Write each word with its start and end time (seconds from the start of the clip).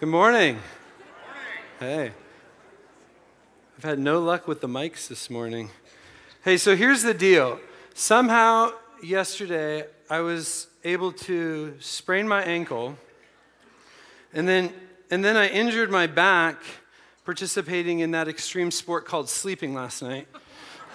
Good 0.00 0.08
morning. 0.08 0.58
Hey. 1.78 2.12
I've 3.76 3.84
had 3.84 3.98
no 3.98 4.18
luck 4.18 4.48
with 4.48 4.62
the 4.62 4.66
mics 4.66 5.08
this 5.08 5.28
morning. 5.28 5.68
Hey, 6.42 6.56
so 6.56 6.74
here's 6.74 7.02
the 7.02 7.12
deal. 7.12 7.60
Somehow, 7.92 8.72
yesterday, 9.02 9.84
I 10.08 10.20
was 10.20 10.68
able 10.84 11.12
to 11.12 11.76
sprain 11.80 12.26
my 12.26 12.42
ankle, 12.42 12.96
and 14.32 14.48
then, 14.48 14.72
and 15.10 15.22
then 15.22 15.36
I 15.36 15.48
injured 15.48 15.90
my 15.90 16.06
back 16.06 16.62
participating 17.26 17.98
in 17.98 18.12
that 18.12 18.26
extreme 18.26 18.70
sport 18.70 19.04
called 19.04 19.28
sleeping 19.28 19.74
last 19.74 20.00
night. 20.00 20.26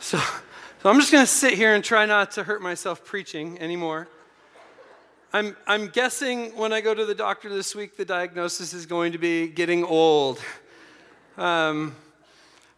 so, 0.00 0.18
so 0.18 0.90
I'm 0.90 1.00
just 1.00 1.10
going 1.10 1.24
to 1.24 1.32
sit 1.32 1.54
here 1.54 1.74
and 1.74 1.82
try 1.82 2.04
not 2.04 2.32
to 2.32 2.42
hurt 2.42 2.60
myself 2.60 3.06
preaching 3.06 3.58
anymore. 3.58 4.06
I'm, 5.32 5.56
I'm 5.64 5.86
guessing 5.86 6.56
when 6.56 6.72
I 6.72 6.80
go 6.80 6.92
to 6.92 7.06
the 7.06 7.14
doctor 7.14 7.48
this 7.48 7.72
week, 7.72 7.96
the 7.96 8.04
diagnosis 8.04 8.74
is 8.74 8.84
going 8.84 9.12
to 9.12 9.18
be 9.18 9.46
getting 9.46 9.84
old. 9.84 10.40
Um, 11.38 11.94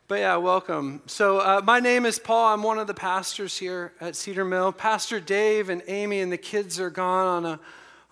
but 0.07 0.19
yeah, 0.19 0.37
welcome. 0.37 1.01
So, 1.07 1.39
uh, 1.39 1.63
my 1.65 1.81
name 1.81 2.05
is 2.05 2.19
Paul. 2.19 2.53
I'm 2.53 2.63
one 2.63 2.79
of 2.79 2.87
the 2.87 2.93
pastors 2.93 3.57
here 3.57 3.95
at 4.03 4.17
Cedar 4.17 4.45
Mill. 4.45 4.71
Pastor 4.71 5.19
Dave 5.19 5.71
and 5.71 5.83
Amy 5.87 6.21
and 6.21 6.31
the 6.31 6.37
kids 6.37 6.79
are 6.79 6.91
gone 6.91 7.27
on 7.27 7.47
a, 7.47 7.61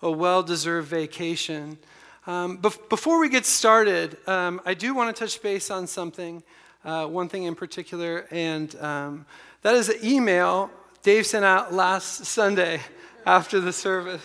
a 0.01 0.09
well 0.09 0.41
deserved 0.41 0.87
vacation. 0.87 1.77
Um, 2.25 2.57
bef- 2.57 2.89
before 2.89 3.19
we 3.19 3.29
get 3.29 3.45
started, 3.45 4.17
um, 4.27 4.59
I 4.65 4.73
do 4.73 4.95
want 4.95 5.15
to 5.15 5.19
touch 5.19 5.39
base 5.43 5.69
on 5.69 5.85
something, 5.85 6.41
uh, 6.83 7.05
one 7.05 7.29
thing 7.29 7.43
in 7.43 7.53
particular, 7.53 8.25
and 8.31 8.75
um, 8.77 9.27
that 9.61 9.75
is 9.75 9.89
an 9.89 9.97
email 10.03 10.71
Dave 11.03 11.27
sent 11.27 11.45
out 11.45 11.71
last 11.71 12.25
Sunday 12.25 12.81
after 13.27 13.59
the 13.59 13.71
service. 13.71 14.23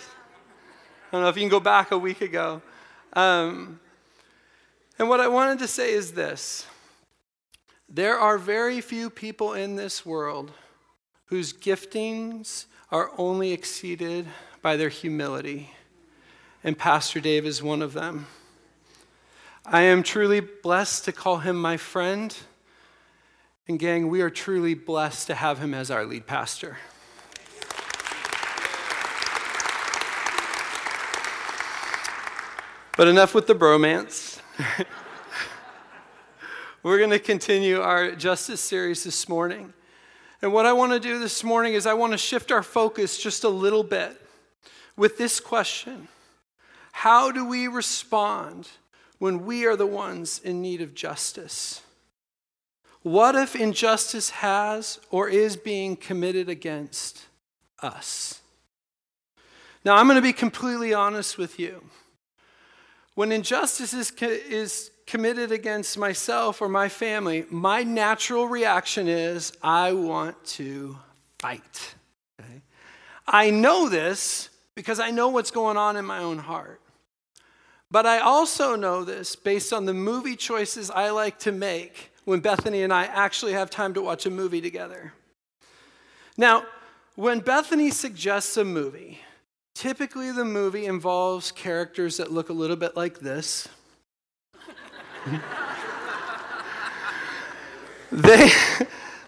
I 1.06 1.08
don't 1.12 1.22
know 1.22 1.28
if 1.28 1.36
you 1.36 1.42
can 1.42 1.50
go 1.50 1.60
back 1.60 1.92
a 1.92 1.98
week 1.98 2.20
ago. 2.20 2.60
Um, 3.12 3.78
and 4.98 5.08
what 5.08 5.20
I 5.20 5.28
wanted 5.28 5.60
to 5.60 5.68
say 5.68 5.92
is 5.92 6.12
this 6.12 6.66
there 7.88 8.18
are 8.18 8.38
very 8.38 8.80
few 8.80 9.08
people 9.08 9.52
in 9.52 9.76
this 9.76 10.04
world 10.04 10.50
whose 11.26 11.52
giftings 11.52 12.66
are 12.90 13.12
only 13.16 13.52
exceeded 13.52 14.26
by 14.62 14.76
their 14.76 14.88
humility. 14.88 15.70
And 16.64 16.76
Pastor 16.76 17.20
Dave 17.20 17.46
is 17.46 17.62
one 17.62 17.82
of 17.82 17.92
them. 17.92 18.26
I 19.64 19.82
am 19.82 20.02
truly 20.02 20.40
blessed 20.40 21.04
to 21.04 21.12
call 21.12 21.38
him 21.38 21.60
my 21.60 21.76
friend. 21.76 22.36
And, 23.68 23.78
gang, 23.78 24.08
we 24.08 24.20
are 24.22 24.30
truly 24.30 24.74
blessed 24.74 25.28
to 25.28 25.36
have 25.36 25.60
him 25.60 25.72
as 25.72 25.90
our 25.90 26.04
lead 26.04 26.26
pastor. 26.26 26.78
But 32.96 33.08
enough 33.08 33.34
with 33.34 33.46
the 33.46 33.54
bromance. 33.54 34.40
We're 36.82 36.96
going 36.96 37.10
to 37.10 37.18
continue 37.18 37.82
our 37.82 38.12
justice 38.12 38.62
series 38.62 39.04
this 39.04 39.28
morning. 39.28 39.74
And 40.40 40.50
what 40.50 40.64
I 40.64 40.72
want 40.72 40.92
to 40.92 41.00
do 41.00 41.18
this 41.18 41.44
morning 41.44 41.74
is 41.74 41.84
I 41.84 41.92
want 41.92 42.12
to 42.12 42.18
shift 42.18 42.50
our 42.50 42.62
focus 42.62 43.18
just 43.18 43.44
a 43.44 43.50
little 43.50 43.82
bit 43.82 44.18
with 44.96 45.18
this 45.18 45.40
question 45.40 46.08
How 46.92 47.30
do 47.30 47.44
we 47.44 47.68
respond 47.68 48.70
when 49.18 49.44
we 49.44 49.66
are 49.66 49.76
the 49.76 49.86
ones 49.86 50.38
in 50.38 50.62
need 50.62 50.80
of 50.80 50.94
justice? 50.94 51.82
What 53.02 53.34
if 53.34 53.54
injustice 53.54 54.30
has 54.30 55.00
or 55.10 55.28
is 55.28 55.58
being 55.58 55.96
committed 55.96 56.48
against 56.48 57.26
us? 57.82 58.40
Now, 59.84 59.96
I'm 59.96 60.06
going 60.06 60.16
to 60.16 60.22
be 60.22 60.32
completely 60.32 60.94
honest 60.94 61.36
with 61.36 61.58
you. 61.58 61.82
When 63.16 63.32
injustice 63.32 63.94
is, 63.94 64.12
is 64.20 64.90
committed 65.06 65.50
against 65.50 65.96
myself 65.96 66.60
or 66.60 66.68
my 66.68 66.90
family, 66.90 67.46
my 67.48 67.82
natural 67.82 68.46
reaction 68.46 69.08
is 69.08 69.54
I 69.62 69.92
want 69.92 70.44
to 70.56 70.98
fight. 71.38 71.94
Okay? 72.38 72.60
I 73.26 73.48
know 73.48 73.88
this 73.88 74.50
because 74.74 75.00
I 75.00 75.10
know 75.10 75.28
what's 75.28 75.50
going 75.50 75.78
on 75.78 75.96
in 75.96 76.04
my 76.04 76.18
own 76.18 76.36
heart. 76.36 76.82
But 77.90 78.04
I 78.04 78.18
also 78.18 78.76
know 78.76 79.02
this 79.02 79.34
based 79.34 79.72
on 79.72 79.86
the 79.86 79.94
movie 79.94 80.36
choices 80.36 80.90
I 80.90 81.08
like 81.08 81.38
to 81.40 81.52
make 81.52 82.12
when 82.26 82.40
Bethany 82.40 82.82
and 82.82 82.92
I 82.92 83.04
actually 83.04 83.54
have 83.54 83.70
time 83.70 83.94
to 83.94 84.02
watch 84.02 84.26
a 84.26 84.30
movie 84.30 84.60
together. 84.60 85.14
Now, 86.36 86.64
when 87.14 87.40
Bethany 87.40 87.90
suggests 87.90 88.58
a 88.58 88.64
movie, 88.64 89.20
Typically, 89.76 90.32
the 90.32 90.44
movie 90.46 90.86
involves 90.86 91.52
characters 91.52 92.16
that 92.16 92.32
look 92.32 92.48
a 92.48 92.52
little 92.54 92.76
bit 92.76 92.96
like 92.96 93.18
this. 93.18 93.68
they, 98.10 98.50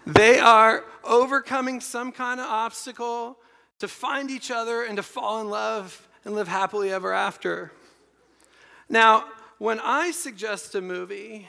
they 0.07 0.39
are 0.39 0.83
overcoming 1.03 1.79
some 1.79 2.11
kind 2.11 2.39
of 2.39 2.47
obstacle 2.47 3.37
to 3.77 3.87
find 3.87 4.31
each 4.31 4.49
other 4.49 4.81
and 4.81 4.97
to 4.97 5.03
fall 5.03 5.39
in 5.39 5.51
love 5.51 6.07
and 6.25 6.33
live 6.33 6.47
happily 6.47 6.91
ever 6.91 7.13
after. 7.13 7.71
Now, 8.89 9.25
when 9.59 9.79
I 9.79 10.09
suggest 10.09 10.73
a 10.73 10.81
movie, 10.81 11.47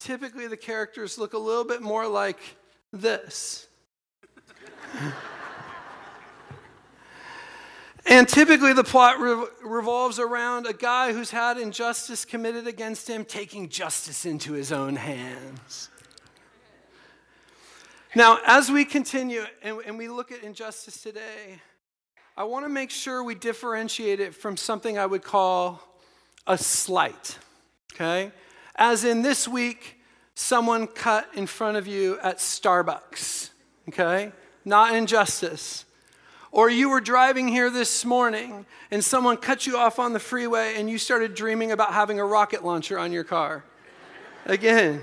typically 0.00 0.46
the 0.46 0.56
characters 0.56 1.18
look 1.18 1.34
a 1.34 1.38
little 1.38 1.64
bit 1.64 1.82
more 1.82 2.08
like 2.08 2.40
this. 2.94 3.66
And 8.06 8.28
typically, 8.28 8.72
the 8.72 8.84
plot 8.84 9.20
re- 9.20 9.46
revolves 9.64 10.18
around 10.18 10.66
a 10.66 10.72
guy 10.72 11.12
who's 11.12 11.30
had 11.30 11.56
injustice 11.56 12.24
committed 12.24 12.66
against 12.66 13.08
him 13.08 13.24
taking 13.24 13.68
justice 13.68 14.26
into 14.26 14.52
his 14.52 14.72
own 14.72 14.96
hands. 14.96 15.88
Now, 18.14 18.38
as 18.46 18.70
we 18.70 18.84
continue 18.84 19.44
and, 19.62 19.78
and 19.86 19.96
we 19.96 20.08
look 20.08 20.32
at 20.32 20.42
injustice 20.42 21.00
today, 21.00 21.60
I 22.36 22.44
want 22.44 22.64
to 22.64 22.68
make 22.68 22.90
sure 22.90 23.22
we 23.22 23.34
differentiate 23.34 24.20
it 24.20 24.34
from 24.34 24.56
something 24.56 24.98
I 24.98 25.06
would 25.06 25.22
call 25.22 25.80
a 26.46 26.58
slight. 26.58 27.38
Okay? 27.94 28.32
As 28.74 29.04
in 29.04 29.22
this 29.22 29.46
week, 29.46 30.00
someone 30.34 30.86
cut 30.86 31.28
in 31.34 31.46
front 31.46 31.76
of 31.76 31.86
you 31.86 32.18
at 32.22 32.38
Starbucks. 32.38 33.50
Okay? 33.88 34.32
Not 34.64 34.94
injustice. 34.94 35.84
Or 36.52 36.68
you 36.68 36.90
were 36.90 37.00
driving 37.00 37.48
here 37.48 37.70
this 37.70 38.04
morning 38.04 38.66
and 38.90 39.02
someone 39.02 39.38
cut 39.38 39.66
you 39.66 39.78
off 39.78 39.98
on 39.98 40.12
the 40.12 40.20
freeway 40.20 40.74
and 40.76 40.88
you 40.88 40.98
started 40.98 41.34
dreaming 41.34 41.72
about 41.72 41.94
having 41.94 42.20
a 42.20 42.24
rocket 42.26 42.62
launcher 42.62 42.98
on 42.98 43.10
your 43.10 43.24
car. 43.24 43.64
Again, 44.44 45.02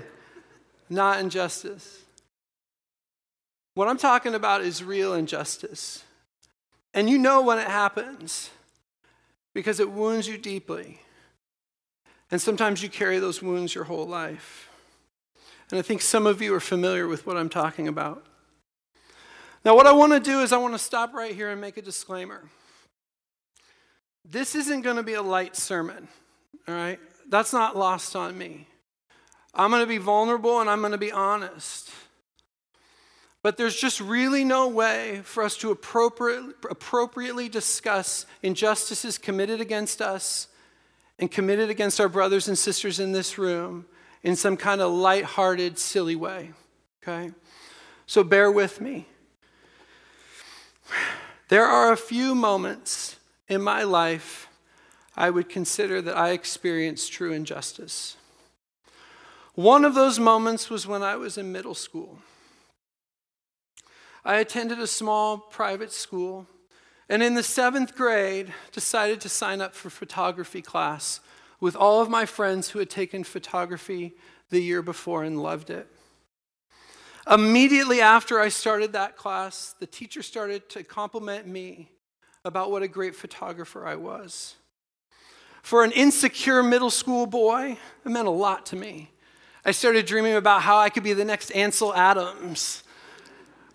not 0.88 1.18
injustice. 1.18 2.02
What 3.74 3.88
I'm 3.88 3.98
talking 3.98 4.34
about 4.34 4.60
is 4.60 4.84
real 4.84 5.12
injustice. 5.12 6.04
And 6.94 7.10
you 7.10 7.18
know 7.18 7.42
when 7.42 7.58
it 7.58 7.66
happens 7.66 8.50
because 9.52 9.80
it 9.80 9.90
wounds 9.90 10.28
you 10.28 10.38
deeply. 10.38 11.00
And 12.30 12.40
sometimes 12.40 12.80
you 12.80 12.88
carry 12.88 13.18
those 13.18 13.42
wounds 13.42 13.74
your 13.74 13.84
whole 13.84 14.06
life. 14.06 14.68
And 15.70 15.80
I 15.80 15.82
think 15.82 16.00
some 16.00 16.28
of 16.28 16.40
you 16.40 16.54
are 16.54 16.60
familiar 16.60 17.08
with 17.08 17.26
what 17.26 17.36
I'm 17.36 17.48
talking 17.48 17.88
about. 17.88 18.24
Now, 19.64 19.76
what 19.76 19.86
I 19.86 19.92
want 19.92 20.12
to 20.12 20.20
do 20.20 20.40
is 20.40 20.52
I 20.52 20.56
want 20.56 20.74
to 20.74 20.78
stop 20.78 21.12
right 21.12 21.34
here 21.34 21.50
and 21.50 21.60
make 21.60 21.76
a 21.76 21.82
disclaimer. 21.82 22.42
This 24.24 24.54
isn't 24.54 24.82
going 24.82 24.96
to 24.96 25.02
be 25.02 25.14
a 25.14 25.22
light 25.22 25.56
sermon, 25.56 26.08
all 26.66 26.74
right? 26.74 26.98
That's 27.28 27.52
not 27.52 27.76
lost 27.76 28.16
on 28.16 28.36
me. 28.38 28.66
I'm 29.54 29.70
going 29.70 29.82
to 29.82 29.86
be 29.86 29.98
vulnerable 29.98 30.60
and 30.60 30.70
I'm 30.70 30.80
going 30.80 30.92
to 30.92 30.98
be 30.98 31.12
honest. 31.12 31.90
But 33.42 33.56
there's 33.56 33.76
just 33.76 34.00
really 34.00 34.44
no 34.44 34.68
way 34.68 35.22
for 35.24 35.42
us 35.42 35.56
to 35.58 35.70
appropriate, 35.70 36.56
appropriately 36.70 37.48
discuss 37.48 38.26
injustices 38.42 39.18
committed 39.18 39.60
against 39.60 40.00
us 40.00 40.48
and 41.18 41.30
committed 41.30 41.70
against 41.70 42.00
our 42.00 42.08
brothers 42.08 42.48
and 42.48 42.56
sisters 42.56 43.00
in 43.00 43.12
this 43.12 43.38
room 43.38 43.86
in 44.22 44.36
some 44.36 44.56
kind 44.56 44.80
of 44.80 44.92
light-hearted, 44.92 45.78
silly 45.78 46.16
way. 46.16 46.52
Okay? 47.02 47.32
So 48.06 48.22
bear 48.22 48.50
with 48.50 48.80
me. 48.80 49.06
There 51.48 51.66
are 51.66 51.92
a 51.92 51.96
few 51.96 52.34
moments 52.34 53.16
in 53.48 53.62
my 53.62 53.82
life 53.82 54.48
I 55.16 55.30
would 55.30 55.48
consider 55.48 56.00
that 56.02 56.16
I 56.16 56.30
experienced 56.30 57.12
true 57.12 57.32
injustice. 57.32 58.16
One 59.54 59.84
of 59.84 59.94
those 59.94 60.18
moments 60.18 60.70
was 60.70 60.86
when 60.86 61.02
I 61.02 61.16
was 61.16 61.36
in 61.36 61.52
middle 61.52 61.74
school. 61.74 62.20
I 64.24 64.36
attended 64.36 64.78
a 64.78 64.86
small 64.86 65.38
private 65.38 65.92
school, 65.92 66.46
and 67.08 67.22
in 67.22 67.34
the 67.34 67.42
seventh 67.42 67.96
grade, 67.96 68.54
decided 68.72 69.20
to 69.22 69.28
sign 69.28 69.60
up 69.60 69.74
for 69.74 69.90
photography 69.90 70.62
class 70.62 71.20
with 71.58 71.74
all 71.74 72.00
of 72.00 72.08
my 72.08 72.26
friends 72.26 72.70
who 72.70 72.78
had 72.78 72.90
taken 72.90 73.24
photography 73.24 74.14
the 74.50 74.60
year 74.60 74.82
before 74.82 75.24
and 75.24 75.42
loved 75.42 75.70
it. 75.70 75.88
Immediately 77.30 78.00
after 78.00 78.40
I 78.40 78.48
started 78.48 78.92
that 78.94 79.16
class, 79.16 79.76
the 79.78 79.86
teacher 79.86 80.20
started 80.20 80.68
to 80.70 80.82
compliment 80.82 81.46
me 81.46 81.88
about 82.44 82.72
what 82.72 82.82
a 82.82 82.88
great 82.88 83.14
photographer 83.14 83.86
I 83.86 83.94
was. 83.94 84.56
For 85.62 85.84
an 85.84 85.92
insecure 85.92 86.60
middle 86.60 86.90
school 86.90 87.26
boy, 87.26 87.78
it 88.04 88.08
meant 88.08 88.26
a 88.26 88.32
lot 88.32 88.66
to 88.66 88.76
me. 88.76 89.12
I 89.64 89.70
started 89.70 90.06
dreaming 90.06 90.34
about 90.34 90.62
how 90.62 90.78
I 90.78 90.88
could 90.88 91.04
be 91.04 91.12
the 91.12 91.24
next 91.24 91.52
Ansel 91.52 91.94
Adams, 91.94 92.82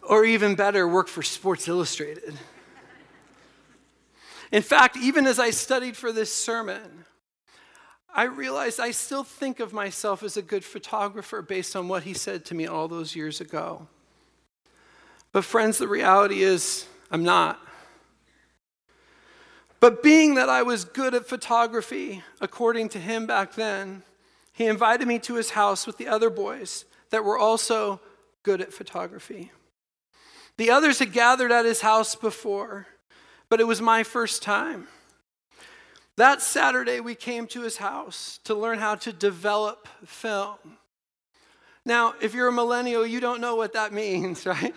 or 0.03 0.25
even 0.25 0.55
better, 0.55 0.85
work 0.85 1.07
for 1.07 1.23
Sports 1.23 1.69
Illustrated. 1.69 2.37
In 4.51 4.63
fact, 4.63 4.97
even 4.97 5.25
as 5.27 5.39
I 5.39 5.51
studied 5.51 5.95
for 5.95 6.11
this 6.11 6.35
sermon, 6.35 7.05
I 8.17 8.23
realized 8.23 8.79
I 8.79 8.91
still 8.91 9.25
think 9.25 9.59
of 9.59 9.73
myself 9.73 10.23
as 10.23 10.37
a 10.37 10.41
good 10.41 10.63
photographer 10.63 11.41
based 11.41 11.75
on 11.75 11.89
what 11.89 12.03
he 12.03 12.13
said 12.13 12.45
to 12.45 12.55
me 12.55 12.65
all 12.65 12.87
those 12.87 13.13
years 13.13 13.41
ago. 13.41 13.87
But, 15.33 15.43
friends, 15.43 15.77
the 15.77 15.89
reality 15.89 16.41
is, 16.41 16.87
I'm 17.11 17.23
not. 17.23 17.59
But 19.81 20.01
being 20.01 20.35
that 20.35 20.47
I 20.47 20.63
was 20.63 20.85
good 20.85 21.13
at 21.13 21.27
photography, 21.27 22.23
according 22.39 22.87
to 22.89 22.99
him 22.99 23.27
back 23.27 23.53
then, 23.55 24.03
he 24.53 24.65
invited 24.65 25.05
me 25.09 25.19
to 25.19 25.35
his 25.35 25.49
house 25.49 25.85
with 25.85 25.97
the 25.97 26.07
other 26.07 26.29
boys 26.29 26.85
that 27.09 27.25
were 27.25 27.37
also 27.37 27.99
good 28.43 28.61
at 28.61 28.71
photography. 28.71 29.51
The 30.55 30.71
others 30.71 30.99
had 30.99 31.11
gathered 31.11 31.51
at 31.51 31.65
his 31.65 31.81
house 31.81 32.15
before, 32.15 32.87
but 33.49 33.59
it 33.59 33.67
was 33.67 33.81
my 33.81 34.03
first 34.03 34.41
time. 34.41 34.87
That 36.17 36.41
Saturday, 36.41 37.01
we 37.01 37.13
came 37.13 37.45
to 37.47 37.61
his 37.61 37.77
house 37.77 38.39
to 38.45 38.55
learn 38.55 38.79
how 38.79 38.95
to 38.95 39.11
develop 39.11 39.87
film. 40.05 40.77
Now, 41.85 42.15
if 42.21 42.33
you're 42.33 42.47
a 42.47 42.53
millennial, 42.53 43.05
you 43.05 43.19
don't 43.19 43.41
know 43.41 43.55
what 43.55 43.73
that 43.73 43.93
means, 44.03 44.45
right? 44.45 44.73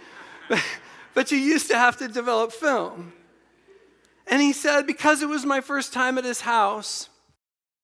but 1.15 1.31
you 1.31 1.39
used 1.39 1.69
to 1.69 1.79
have 1.79 1.97
to 1.99 2.09
develop 2.09 2.53
film. 2.53 3.13
And 4.27 4.43
he 4.43 4.53
said, 4.53 4.87
because 4.87 5.23
it 5.23 5.29
was 5.29 5.47
my 5.47 5.61
first 5.61 5.93
time 5.93 6.19
at 6.19 6.25
his 6.25 6.43
house, 6.43 7.09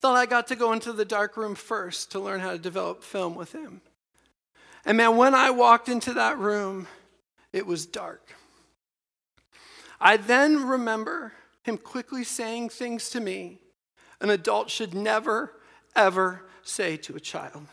thought 0.03 0.17
I 0.17 0.27
got 0.27 0.49
to 0.49 0.57
go 0.57 0.73
into 0.73 0.93
the 0.93 1.05
dark 1.05 1.37
room 1.37 1.55
first 1.55 2.13
to 2.13 2.21
learn 2.21 2.41
how 2.41 2.51
to 2.51 2.59
develop 2.59 3.03
film 3.03 3.35
with 3.35 3.53
him. 3.53 3.81
And 4.85 4.99
man, 4.99 5.17
when 5.17 5.35
I 5.35 5.51
walked 5.51 5.89
into 5.89 6.13
that 6.15 6.39
room, 6.39 6.87
it 7.53 7.67
was 7.67 7.87
dark. 7.87 8.35
I 9.99 10.19
then 10.19 10.67
remember 10.67 11.33
him 11.65 11.79
quickly 11.79 12.23
saying 12.23 12.69
things 12.69 13.11
to 13.11 13.21
me 13.21 13.59
an 14.21 14.31
adult 14.31 14.71
should 14.71 14.95
never, 14.95 15.53
ever 15.97 16.47
say 16.63 16.97
to 16.97 17.17
a 17.17 17.21
child. 17.21 17.67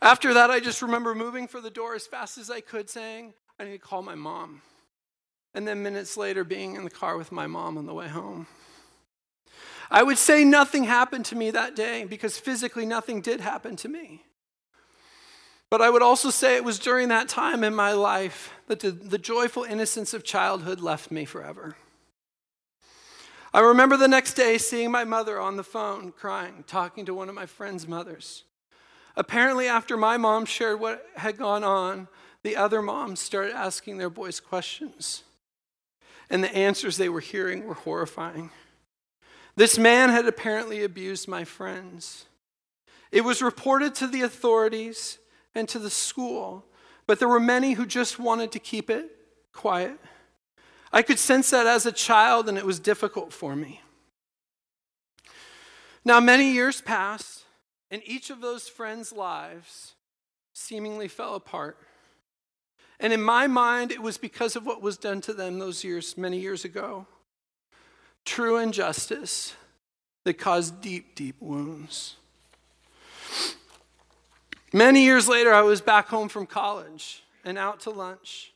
After 0.00 0.34
that, 0.34 0.50
I 0.50 0.60
just 0.60 0.82
remember 0.82 1.14
moving 1.14 1.48
for 1.48 1.60
the 1.60 1.70
door 1.70 1.94
as 1.94 2.06
fast 2.06 2.38
as 2.38 2.50
I 2.50 2.60
could, 2.60 2.88
saying, 2.88 3.34
I 3.58 3.64
need 3.64 3.72
to 3.72 3.78
call 3.78 4.02
my 4.02 4.14
mom. 4.14 4.62
And 5.54 5.66
then 5.66 5.82
minutes 5.82 6.16
later, 6.16 6.44
being 6.44 6.76
in 6.76 6.84
the 6.84 6.90
car 6.90 7.16
with 7.16 7.32
my 7.32 7.46
mom 7.46 7.76
on 7.78 7.86
the 7.86 7.94
way 7.94 8.06
home. 8.06 8.46
I 9.90 10.02
would 10.02 10.18
say 10.18 10.44
nothing 10.44 10.84
happened 10.84 11.24
to 11.26 11.36
me 11.36 11.50
that 11.50 11.74
day 11.74 12.04
because 12.04 12.38
physically 12.38 12.86
nothing 12.86 13.20
did 13.20 13.40
happen 13.40 13.74
to 13.76 13.88
me. 13.88 14.22
But 15.70 15.82
I 15.82 15.90
would 15.90 16.02
also 16.02 16.30
say 16.30 16.56
it 16.56 16.64
was 16.64 16.78
during 16.78 17.08
that 17.08 17.28
time 17.28 17.64
in 17.64 17.74
my 17.74 17.92
life 17.92 18.52
that 18.68 18.80
the, 18.80 18.90
the 18.90 19.18
joyful 19.18 19.64
innocence 19.64 20.14
of 20.14 20.24
childhood 20.24 20.80
left 20.80 21.10
me 21.10 21.24
forever. 21.24 21.76
I 23.52 23.60
remember 23.60 23.96
the 23.96 24.08
next 24.08 24.34
day 24.34 24.58
seeing 24.58 24.90
my 24.90 25.04
mother 25.04 25.40
on 25.40 25.56
the 25.56 25.64
phone 25.64 26.12
crying, 26.12 26.64
talking 26.66 27.06
to 27.06 27.14
one 27.14 27.28
of 27.28 27.34
my 27.34 27.46
friend's 27.46 27.88
mothers. 27.88 28.44
Apparently, 29.16 29.66
after 29.66 29.96
my 29.96 30.16
mom 30.16 30.44
shared 30.44 30.78
what 30.78 31.06
had 31.16 31.38
gone 31.38 31.64
on, 31.64 32.08
the 32.42 32.56
other 32.56 32.82
moms 32.82 33.20
started 33.20 33.52
asking 33.52 33.98
their 33.98 34.10
boys 34.10 34.38
questions. 34.38 35.24
And 36.30 36.44
the 36.44 36.54
answers 36.54 36.96
they 36.96 37.08
were 37.08 37.20
hearing 37.20 37.64
were 37.64 37.74
horrifying. 37.74 38.50
This 39.56 39.78
man 39.78 40.10
had 40.10 40.26
apparently 40.26 40.84
abused 40.84 41.26
my 41.26 41.42
friends. 41.44 42.26
It 43.10 43.24
was 43.24 43.42
reported 43.42 43.94
to 43.96 44.06
the 44.06 44.22
authorities 44.22 45.18
and 45.54 45.68
to 45.70 45.78
the 45.78 45.90
school, 45.90 46.64
but 47.06 47.18
there 47.18 47.28
were 47.28 47.40
many 47.40 47.72
who 47.72 47.86
just 47.86 48.18
wanted 48.18 48.52
to 48.52 48.58
keep 48.58 48.90
it 48.90 49.10
quiet. 49.52 49.98
I 50.92 51.02
could 51.02 51.18
sense 51.18 51.50
that 51.50 51.66
as 51.66 51.86
a 51.86 51.92
child, 51.92 52.48
and 52.48 52.56
it 52.56 52.64
was 52.64 52.80
difficult 52.80 53.32
for 53.32 53.54
me. 53.54 53.82
Now, 56.04 56.20
many 56.20 56.50
years 56.52 56.80
passed, 56.80 57.44
and 57.90 58.02
each 58.04 58.30
of 58.30 58.40
those 58.40 58.68
friends' 58.68 59.12
lives 59.12 59.94
seemingly 60.54 61.08
fell 61.08 61.34
apart. 61.34 61.76
And 63.00 63.12
in 63.12 63.22
my 63.22 63.46
mind, 63.46 63.92
it 63.92 64.02
was 64.02 64.18
because 64.18 64.56
of 64.56 64.66
what 64.66 64.82
was 64.82 64.96
done 64.96 65.20
to 65.22 65.32
them 65.32 65.58
those 65.58 65.84
years, 65.84 66.16
many 66.16 66.38
years 66.38 66.64
ago. 66.64 67.06
True 68.24 68.58
injustice 68.58 69.54
that 70.24 70.34
caused 70.34 70.80
deep, 70.80 71.14
deep 71.14 71.36
wounds. 71.40 72.16
Many 74.72 75.04
years 75.04 75.28
later, 75.28 75.54
I 75.54 75.62
was 75.62 75.80
back 75.80 76.08
home 76.08 76.28
from 76.28 76.46
college 76.46 77.22
and 77.44 77.56
out 77.56 77.80
to 77.80 77.90
lunch. 77.90 78.52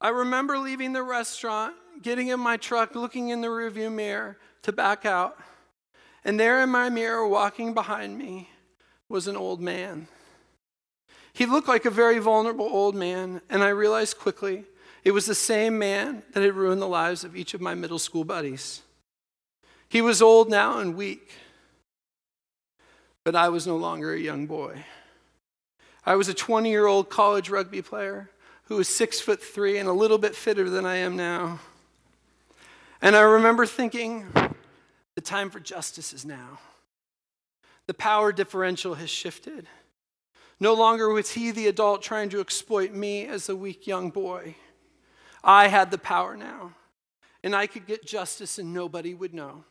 I 0.00 0.08
remember 0.08 0.58
leaving 0.58 0.92
the 0.92 1.02
restaurant, 1.02 1.74
getting 2.02 2.28
in 2.28 2.40
my 2.40 2.56
truck, 2.56 2.94
looking 2.94 3.28
in 3.28 3.40
the 3.40 3.48
rearview 3.48 3.92
mirror 3.92 4.38
to 4.62 4.72
back 4.72 5.06
out. 5.06 5.38
And 6.24 6.38
there 6.38 6.62
in 6.62 6.70
my 6.70 6.88
mirror, 6.88 7.26
walking 7.26 7.74
behind 7.74 8.18
me, 8.18 8.50
was 9.08 9.28
an 9.28 9.36
old 9.36 9.60
man. 9.60 10.08
He 11.32 11.46
looked 11.46 11.68
like 11.68 11.84
a 11.84 11.90
very 11.90 12.18
vulnerable 12.18 12.68
old 12.70 12.94
man, 12.94 13.40
and 13.50 13.62
I 13.62 13.68
realized 13.68 14.18
quickly 14.18 14.64
it 15.02 15.10
was 15.10 15.26
the 15.26 15.34
same 15.34 15.78
man 15.78 16.22
that 16.32 16.42
had 16.42 16.54
ruined 16.54 16.80
the 16.80 16.88
lives 16.88 17.24
of 17.24 17.36
each 17.36 17.54
of 17.54 17.60
my 17.60 17.74
middle 17.74 17.98
school 17.98 18.24
buddies. 18.24 18.82
He 19.88 20.00
was 20.00 20.22
old 20.22 20.48
now 20.48 20.78
and 20.78 20.96
weak, 20.96 21.32
but 23.24 23.36
I 23.36 23.48
was 23.48 23.66
no 23.66 23.76
longer 23.76 24.12
a 24.12 24.18
young 24.18 24.46
boy. 24.46 24.84
I 26.06 26.16
was 26.16 26.28
a 26.28 26.34
20 26.34 26.70
year 26.70 26.86
old 26.86 27.10
college 27.10 27.50
rugby 27.50 27.82
player 27.82 28.30
who 28.64 28.76
was 28.76 28.88
six 28.88 29.20
foot 29.20 29.42
three 29.42 29.78
and 29.78 29.88
a 29.88 29.92
little 29.92 30.18
bit 30.18 30.34
fitter 30.34 30.68
than 30.70 30.86
I 30.86 30.96
am 30.96 31.16
now. 31.16 31.60
And 33.02 33.14
I 33.14 33.20
remember 33.20 33.66
thinking, 33.66 34.26
the 35.14 35.20
time 35.20 35.50
for 35.50 35.60
justice 35.60 36.12
is 36.12 36.24
now. 36.24 36.58
The 37.86 37.94
power 37.94 38.32
differential 38.32 38.94
has 38.94 39.10
shifted. 39.10 39.66
No 40.58 40.72
longer 40.72 41.10
was 41.10 41.32
he 41.32 41.50
the 41.50 41.66
adult 41.68 42.02
trying 42.02 42.30
to 42.30 42.40
exploit 42.40 42.92
me 42.92 43.26
as 43.26 43.48
a 43.48 43.56
weak 43.56 43.86
young 43.86 44.10
boy. 44.10 44.54
I 45.42 45.68
had 45.68 45.90
the 45.90 45.98
power 45.98 46.36
now, 46.36 46.72
and 47.42 47.54
I 47.54 47.66
could 47.66 47.86
get 47.86 48.06
justice 48.06 48.58
and 48.58 48.72
nobody 48.72 49.12
would 49.12 49.34
know. 49.34 49.64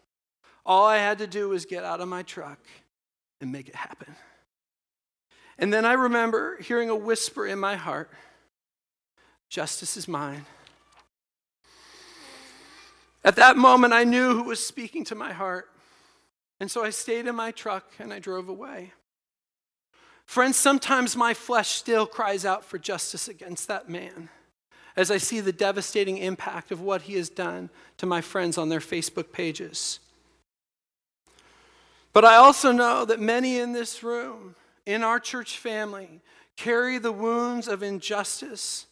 All 0.66 0.86
I 0.86 0.98
had 0.98 1.18
to 1.18 1.28
do 1.28 1.50
was 1.50 1.66
get 1.66 1.83
out 1.83 2.00
of 2.00 2.07
my 2.07 2.21
truck 2.21 2.59
and 3.42 3.52
make 3.52 3.68
it 3.68 3.76
happen. 3.76 4.16
And 5.57 5.73
then 5.73 5.85
I 5.85 5.94
remember 5.94 6.62
hearing 6.62 6.90
a 6.90 6.95
whisper 6.95 7.47
in 7.47 7.59
my 7.59 7.76
heart 7.76 8.12
Justice 9.50 9.97
is 9.97 10.07
mine. 10.07 10.45
At 13.23 13.35
that 13.38 13.56
moment, 13.56 13.94
I 13.94 14.04
knew 14.04 14.33
who 14.33 14.44
was 14.44 14.66
speaking 14.66 15.06
to 15.06 15.16
my 15.16 15.31
heart. 15.31 15.69
And 16.59 16.69
so 16.69 16.83
I 16.83 16.90
stayed 16.90 17.28
in 17.28 17.35
my 17.35 17.52
truck 17.52 17.85
and 18.00 18.14
I 18.14 18.19
drove 18.19 18.50
away. 18.50 18.94
Friends, 20.26 20.57
sometimes 20.57 21.16
my 21.16 21.33
flesh 21.33 21.69
still 21.69 22.06
cries 22.06 22.45
out 22.45 22.64
for 22.64 22.78
justice 22.78 23.28
against 23.28 23.68
that 23.68 23.90
man 23.90 24.30
as 24.95 25.09
I 25.09 25.18
see 25.18 25.40
the 25.40 25.52
devastating 25.52 26.18
impact 26.18 26.71
of 26.71 26.81
what 26.81 27.04
he 27.04 27.14
has 27.16 27.30
done 27.30 27.69
to 27.97 28.06
my 28.06 28.21
friends 28.21 28.57
on 28.57 28.69
their 28.69 28.80
Facebook 28.80 29.31
pages. 29.31 30.00
But 32.14 32.23
I 32.23 32.35
also 32.35 32.71
know 32.71 33.06
that 33.06 33.19
many 33.19 33.57
in 33.57 33.73
this 33.73 34.04
room, 34.04 34.56
in 34.85 35.04
our 35.04 35.19
church 35.19 35.57
family, 35.57 36.21
carry 36.56 37.00
the 37.00 37.12
wounds 37.12 37.68
of 37.68 37.81
injustice 37.81 38.85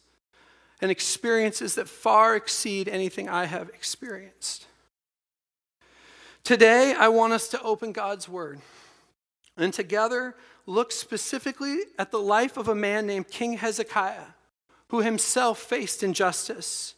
and 0.82 0.90
experiences 0.90 1.76
that 1.76 1.88
far 1.88 2.34
exceed 2.34 2.88
anything 2.88 3.28
I 3.28 3.44
have 3.44 3.68
experienced. 3.68 4.66
Today, 6.42 6.92
I 6.92 7.06
want 7.06 7.32
us 7.32 7.46
to 7.50 7.62
open 7.62 7.92
God's 7.92 8.28
Word 8.28 8.60
and 9.56 9.72
together 9.72 10.34
look 10.66 10.90
specifically 10.90 11.78
at 11.98 12.10
the 12.10 12.18
life 12.18 12.56
of 12.56 12.66
a 12.66 12.74
man 12.74 13.06
named 13.06 13.28
King 13.28 13.54
Hezekiah, 13.54 14.34
who 14.88 15.00
himself 15.00 15.60
faced 15.60 16.02
injustice, 16.02 16.94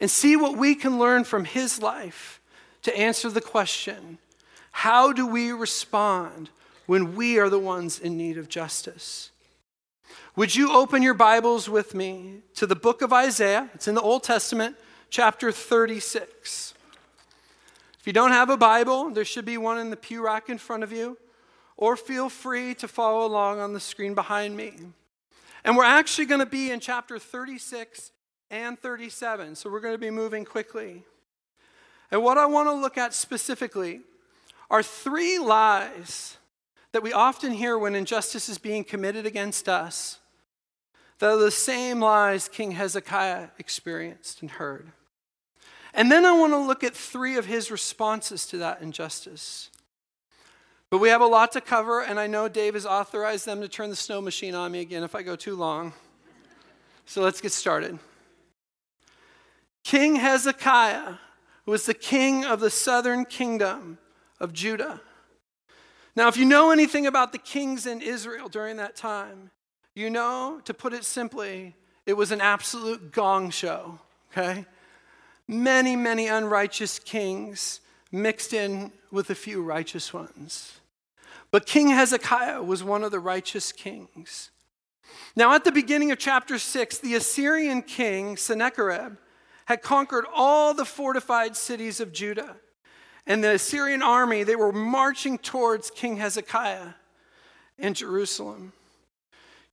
and 0.00 0.10
see 0.10 0.36
what 0.36 0.58
we 0.58 0.74
can 0.74 0.98
learn 0.98 1.24
from 1.24 1.46
his 1.46 1.80
life 1.80 2.42
to 2.82 2.96
answer 2.96 3.30
the 3.30 3.40
question 3.40 4.18
how 4.70 5.12
do 5.12 5.26
we 5.26 5.52
respond 5.52 6.50
when 6.86 7.14
we 7.14 7.38
are 7.38 7.48
the 7.48 7.58
ones 7.58 7.98
in 7.98 8.18
need 8.18 8.36
of 8.36 8.48
justice? 8.48 9.30
Would 10.36 10.54
you 10.54 10.72
open 10.72 11.02
your 11.02 11.14
Bibles 11.14 11.68
with 11.68 11.94
me 11.94 12.42
to 12.54 12.66
the 12.66 12.74
book 12.74 13.02
of 13.02 13.12
Isaiah? 13.12 13.70
It's 13.74 13.88
in 13.88 13.94
the 13.94 14.00
Old 14.00 14.22
Testament, 14.22 14.76
chapter 15.10 15.52
36. 15.52 16.74
If 18.00 18.06
you 18.06 18.12
don't 18.12 18.32
have 18.32 18.50
a 18.50 18.56
Bible, 18.56 19.10
there 19.10 19.24
should 19.24 19.44
be 19.44 19.56
one 19.56 19.78
in 19.78 19.90
the 19.90 19.96
pew 19.96 20.24
rack 20.24 20.48
in 20.48 20.58
front 20.58 20.82
of 20.82 20.92
you, 20.92 21.16
or 21.76 21.96
feel 21.96 22.28
free 22.28 22.74
to 22.74 22.88
follow 22.88 23.26
along 23.26 23.60
on 23.60 23.72
the 23.72 23.80
screen 23.80 24.14
behind 24.14 24.56
me. 24.56 24.74
And 25.64 25.76
we're 25.76 25.84
actually 25.84 26.26
going 26.26 26.40
to 26.40 26.46
be 26.46 26.70
in 26.70 26.80
chapter 26.80 27.18
36 27.18 28.10
and 28.50 28.78
37, 28.78 29.54
so 29.54 29.70
we're 29.70 29.80
going 29.80 29.94
to 29.94 29.98
be 29.98 30.10
moving 30.10 30.44
quickly. 30.44 31.04
And 32.10 32.22
what 32.22 32.38
I 32.38 32.46
want 32.46 32.68
to 32.68 32.72
look 32.74 32.98
at 32.98 33.14
specifically 33.14 34.00
are 34.70 34.82
three 34.82 35.38
lies 35.38 36.36
that 36.94 37.02
we 37.02 37.12
often 37.12 37.50
hear 37.50 37.76
when 37.76 37.96
injustice 37.96 38.48
is 38.48 38.56
being 38.56 38.84
committed 38.84 39.26
against 39.26 39.68
us 39.68 40.20
that 41.18 41.28
are 41.28 41.36
the 41.36 41.50
same 41.50 41.98
lies 41.98 42.46
King 42.46 42.70
Hezekiah 42.70 43.48
experienced 43.58 44.42
and 44.42 44.50
heard. 44.52 44.92
And 45.92 46.08
then 46.08 46.24
I 46.24 46.30
want 46.38 46.52
to 46.52 46.58
look 46.58 46.84
at 46.84 46.94
three 46.94 47.36
of 47.36 47.46
his 47.46 47.72
responses 47.72 48.46
to 48.46 48.58
that 48.58 48.80
injustice. 48.80 49.70
But 50.88 50.98
we 50.98 51.08
have 51.08 51.20
a 51.20 51.26
lot 51.26 51.50
to 51.54 51.60
cover, 51.60 52.00
and 52.00 52.20
I 52.20 52.28
know 52.28 52.48
Dave 52.48 52.74
has 52.74 52.86
authorized 52.86 53.44
them 53.44 53.60
to 53.60 53.66
turn 53.66 53.90
the 53.90 53.96
snow 53.96 54.20
machine 54.20 54.54
on 54.54 54.70
me 54.70 54.78
again 54.78 55.02
if 55.02 55.16
I 55.16 55.22
go 55.22 55.34
too 55.34 55.56
long. 55.56 55.94
So 57.06 57.22
let's 57.22 57.40
get 57.40 57.50
started. 57.50 57.98
King 59.82 60.14
Hezekiah 60.14 61.14
was 61.66 61.86
the 61.86 61.94
king 61.94 62.44
of 62.44 62.60
the 62.60 62.70
southern 62.70 63.24
kingdom 63.24 63.98
of 64.38 64.52
Judah. 64.52 65.00
Now, 66.16 66.28
if 66.28 66.36
you 66.36 66.44
know 66.44 66.70
anything 66.70 67.06
about 67.06 67.32
the 67.32 67.38
kings 67.38 67.86
in 67.86 68.00
Israel 68.00 68.48
during 68.48 68.76
that 68.76 68.94
time, 68.94 69.50
you 69.94 70.10
know, 70.10 70.60
to 70.64 70.74
put 70.74 70.92
it 70.92 71.04
simply, 71.04 71.74
it 72.06 72.14
was 72.14 72.30
an 72.30 72.40
absolute 72.40 73.12
gong 73.12 73.50
show, 73.50 73.98
okay? 74.30 74.64
Many, 75.48 75.96
many 75.96 76.28
unrighteous 76.28 76.98
kings 77.00 77.80
mixed 78.12 78.52
in 78.52 78.92
with 79.10 79.30
a 79.30 79.34
few 79.34 79.62
righteous 79.62 80.12
ones. 80.12 80.80
But 81.50 81.66
King 81.66 81.90
Hezekiah 81.90 82.62
was 82.62 82.82
one 82.82 83.04
of 83.04 83.10
the 83.10 83.20
righteous 83.20 83.72
kings. 83.72 84.50
Now, 85.36 85.54
at 85.54 85.64
the 85.64 85.72
beginning 85.72 86.10
of 86.10 86.18
chapter 86.18 86.58
6, 86.58 86.98
the 86.98 87.14
Assyrian 87.14 87.82
king, 87.82 88.36
Sennacherib, 88.36 89.16
had 89.66 89.82
conquered 89.82 90.26
all 90.34 90.74
the 90.74 90.84
fortified 90.84 91.56
cities 91.56 92.00
of 92.00 92.12
Judah. 92.12 92.56
And 93.26 93.42
the 93.42 93.54
Assyrian 93.54 94.02
army, 94.02 94.42
they 94.42 94.56
were 94.56 94.72
marching 94.72 95.38
towards 95.38 95.90
King 95.90 96.18
Hezekiah 96.18 96.90
in 97.78 97.94
Jerusalem. 97.94 98.72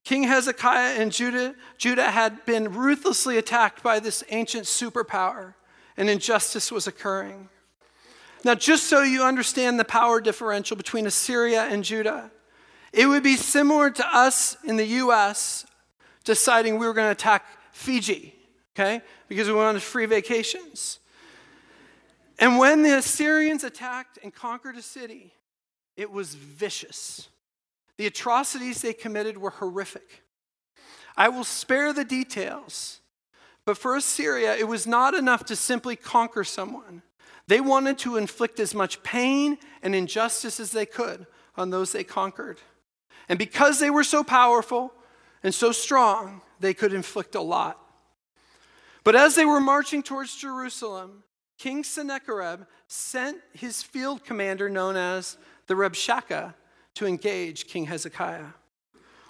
King 0.04 0.24
Hezekiah 0.24 1.00
and 1.00 1.12
Judah, 1.12 1.56
Judah 1.78 2.10
had 2.10 2.46
been 2.46 2.74
ruthlessly 2.74 3.38
attacked 3.38 3.84
by 3.84 4.00
this 4.00 4.24
ancient 4.30 4.66
superpower, 4.66 5.54
and 5.96 6.10
injustice 6.10 6.72
was 6.72 6.88
occurring. 6.88 7.50
Now, 8.44 8.56
just 8.56 8.86
so 8.86 9.04
you 9.04 9.24
understand 9.24 9.80
the 9.80 9.86
power 9.86 10.20
differential 10.20 10.76
between 10.76 11.06
Assyria 11.06 11.64
and 11.66 11.84
Judah, 11.84 12.32
it 12.92 13.06
would 13.06 13.22
be 13.22 13.36
similar 13.36 13.92
to 13.92 14.16
us 14.16 14.58
in 14.64 14.78
the 14.78 14.86
US 14.86 15.66
deciding 16.24 16.78
we 16.78 16.88
were 16.88 16.94
going 16.94 17.08
to 17.08 17.12
attack 17.12 17.46
Fiji, 17.72 18.34
okay? 18.76 19.02
Because 19.28 19.48
we 19.48 19.54
wanted 19.54 19.82
free 19.82 20.06
vacations. 20.08 21.00
And 22.42 22.58
when 22.58 22.82
the 22.82 22.98
Assyrians 22.98 23.64
attacked 23.64 24.18
and 24.24 24.34
conquered 24.34 24.76
a 24.76 24.82
city, 24.82 25.32
it 25.96 26.12
was 26.12 26.34
vicious. 26.34 27.30
The 27.98 28.08
atrocities 28.08 28.82
they 28.82 28.94
committed 28.94 29.38
were 29.38 29.52
horrific. 29.52 30.24
I 31.16 31.30
will 31.30 31.44
spare 31.44 31.94
the 31.94 32.04
details, 32.04 33.00
but 33.64 33.78
for 33.78 33.96
Assyria, 33.96 34.56
it 34.56 34.68
was 34.68 34.88
not 34.88 35.14
enough 35.14 35.46
to 35.46 35.56
simply 35.56 35.96
conquer 35.96 36.44
someone. 36.44 37.04
They 37.46 37.62
wanted 37.62 38.00
to 38.00 38.18
inflict 38.18 38.60
as 38.60 38.74
much 38.74 39.04
pain 39.04 39.60
and 39.84 39.94
injustice 39.94 40.60
as 40.60 40.72
they 40.72 40.88
could 40.88 41.28
on 41.56 41.70
those 41.70 41.92
they 41.92 42.04
conquered. 42.04 42.60
And 43.30 43.38
because 43.38 43.80
they 43.80 43.92
were 43.92 44.04
so 44.04 44.24
powerful 44.24 44.94
and 45.44 45.54
so 45.54 45.72
strong, 45.72 46.42
they 46.60 46.74
could 46.74 46.94
inflict 46.94 47.36
a 47.36 47.42
lot. 47.42 47.78
But 49.04 49.16
as 49.16 49.36
they 49.36 49.46
were 49.46 49.60
marching 49.60 50.02
towards 50.02 50.36
Jerusalem, 50.36 51.24
King 51.62 51.84
Sennacherib 51.84 52.62
sent 52.88 53.38
his 53.54 53.84
field 53.84 54.24
commander, 54.24 54.68
known 54.68 54.98
as 54.98 55.38
the 55.68 55.76
Rabshakeh, 55.76 56.56
to 56.96 57.06
engage 57.06 57.68
King 57.68 57.86
Hezekiah. 57.86 58.54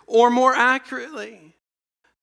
Or 0.08 0.30
more 0.30 0.56
accurately, 0.56 1.58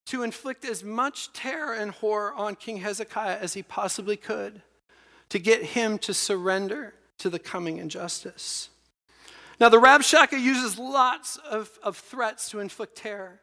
to 0.07 0.23
inflict 0.23 0.65
as 0.65 0.83
much 0.83 1.31
terror 1.35 1.75
and 1.75 1.91
horror 1.91 2.33
on 2.33 2.55
King 2.55 2.79
Hezekiah 2.79 3.37
as 3.37 3.53
he 3.53 3.62
possibly 3.62 4.17
could, 4.17 4.62
to 5.29 5.38
get 5.38 5.62
him 5.62 5.99
to 5.99 6.15
surrender 6.15 6.95
to 7.19 7.29
the 7.29 7.38
coming 7.38 7.77
injustice. 7.77 8.71
Now, 9.61 9.69
the 9.69 9.77
Rabshakeh 9.77 10.41
uses 10.41 10.79
lots 10.79 11.37
of, 11.37 11.79
of 11.83 11.99
threats 11.99 12.49
to 12.49 12.61
inflict 12.61 12.97
terror, 12.97 13.43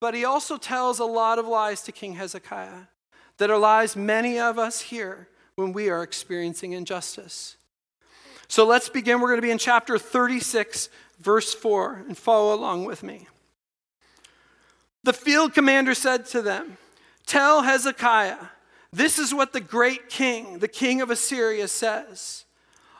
but 0.00 0.14
he 0.14 0.24
also 0.24 0.56
tells 0.56 0.98
a 0.98 1.04
lot 1.04 1.38
of 1.38 1.46
lies 1.46 1.82
to 1.82 1.92
King 1.92 2.14
Hezekiah 2.14 2.86
that 3.36 3.50
are 3.50 3.58
lies 3.58 3.96
many 3.96 4.38
of 4.38 4.58
us 4.58 4.80
hear 4.80 5.28
when 5.56 5.72
we 5.72 5.88
are 5.88 6.02
experiencing 6.02 6.72
injustice. 6.72 7.56
So 8.46 8.66
let's 8.66 8.90
begin. 8.90 9.20
We're 9.20 9.28
going 9.28 9.38
to 9.40 9.46
be 9.46 9.50
in 9.50 9.56
chapter 9.56 9.98
36, 9.98 10.90
verse 11.18 11.54
4, 11.54 12.04
and 12.08 12.16
follow 12.16 12.54
along 12.54 12.84
with 12.84 13.02
me. 13.02 13.26
The 15.02 15.14
field 15.14 15.54
commander 15.54 15.94
said 15.94 16.26
to 16.26 16.42
them, 16.42 16.76
Tell 17.24 17.62
Hezekiah, 17.62 18.36
this 18.92 19.18
is 19.18 19.32
what 19.32 19.54
the 19.54 19.60
great 19.60 20.10
king, 20.10 20.58
the 20.58 20.68
king 20.68 21.00
of 21.00 21.10
Assyria, 21.10 21.68
says. 21.68 22.44